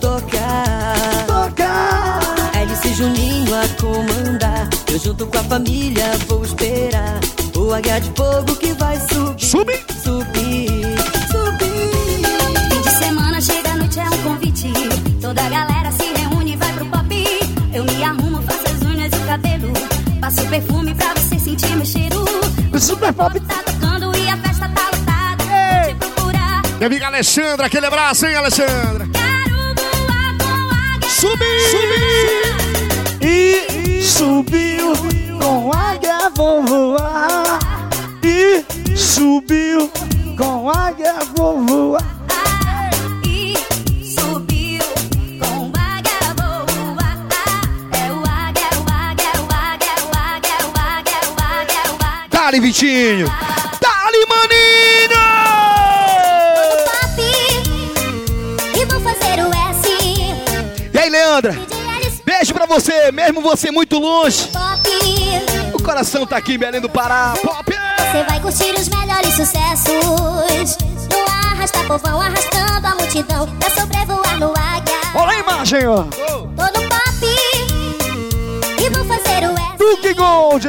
tocar. 0.00 1.26
Tocar. 1.26 2.20
Hélice 2.54 2.88
e 2.88 2.94
Juninho 2.94 3.52
a 3.54 3.68
comandar. 3.80 4.68
Eu 4.90 4.98
junto 4.98 5.26
com 5.26 5.38
a 5.38 5.42
família 5.44 6.12
vou 6.28 6.44
esperar. 6.44 7.20
O 7.54 7.72
águia 7.72 8.00
de 8.00 8.10
fogo 8.16 8.56
que 8.56 8.72
vai 8.74 8.96
subir. 9.00 9.44
Subir. 9.44 9.84
Subir. 10.02 10.96
Subir. 11.30 12.70
Fim 12.70 12.82
de 12.82 12.90
semana 12.98 13.40
chega 13.40 13.70
a 13.70 13.76
noite, 13.76 14.00
é 14.00 14.08
um 14.08 14.22
convite. 14.22 14.72
Toda 15.20 15.42
a 15.42 15.48
galera 15.48 15.90
se 15.92 16.04
reúne 16.04 16.52
e 16.52 16.56
vai 16.56 16.72
pro 16.72 16.86
pop. 16.86 17.06
Eu 17.72 17.84
me 17.84 18.04
arrumo, 18.04 18.42
faço 18.42 18.66
as 18.66 18.82
unhas 18.82 19.12
e 19.12 19.16
o 19.16 19.26
cabelo. 19.26 19.72
Passo 20.20 20.42
perfume 20.48 20.94
pra 20.94 21.14
você 21.14 21.38
sentir 21.38 21.76
meu 21.76 21.86
cheiro. 21.86 22.24
Super 22.78 23.12
pop. 23.12 23.40
Tá 23.40 23.75
Minha 26.76 26.88
amiga 26.88 27.06
Alexandra, 27.06 27.66
aquele 27.66 27.86
abraço, 27.86 28.26
hein, 28.26 28.34
Alexandra? 28.34 29.06
Subir! 31.08 31.70
Subir! 31.70 32.46
E 33.22 34.02
subiu 34.02 34.92
com 35.40 35.72
águia 35.72 36.30
vou 36.36 36.62
voar. 36.62 37.58
E 38.22 38.62
subiu 38.94 39.90
com 40.36 40.68
águia 40.68 41.14
vou 41.34 41.64
voar. 41.64 42.02
E 43.24 43.54
subiu 44.04 44.82
com 45.40 45.72
águia, 45.74 46.34
vou 46.36 46.66
voar. 46.66 47.16
É 47.90 48.12
o 48.12 48.20
águia, 48.20 48.68
o 48.76 48.84
águia, 48.92 49.32
o 49.40 49.48
águia, 49.50 49.94
o 50.04 50.14
águia, 50.14 50.56
o 50.60 50.76
águia, 50.76 51.20
o 51.26 51.40
águia, 51.40 51.82
o 51.90 52.04
águia. 52.04 52.28
Dali, 52.30 52.60
Vitinho! 52.60 53.26
Dali, 53.80 54.26
maninho! 54.28 55.25
Beijo 62.24 62.54
pra 62.54 62.64
você, 62.64 63.12
mesmo 63.12 63.42
você 63.42 63.70
muito 63.70 63.98
longe. 63.98 64.48
O 65.74 65.82
coração 65.82 66.26
tá 66.26 66.38
aqui 66.38 66.54
em 66.54 66.58
Belém 66.58 66.80
do 66.80 66.88
Pará. 66.88 67.34
Pop! 67.42 67.70
Você 67.70 68.22
vai 68.22 68.40
curtir 68.40 68.74
os 68.74 68.88
melhores 68.88 69.34
sucessos. 69.34 70.78
No 71.12 71.24
arrasta 71.28 71.78
povão, 71.80 72.20
arrastando 72.20 72.86
a 72.86 72.94
multidão. 72.94 73.46
Pra 73.58 73.68
sobrevoar 73.70 74.38
no 74.38 74.52
águia. 74.52 74.96
Olha 75.14 75.32
a 75.32 75.38
imagem, 75.38 75.86
ó. 75.86 76.04
Tô 76.04 76.64
no 76.64 76.88
pop. 76.88 77.26
E 78.80 78.88
vou 78.88 79.04
fazer 79.04 79.46
o 79.46 79.52
S. 79.52 79.76
Duque 79.78 80.14
Gold. 80.14 80.66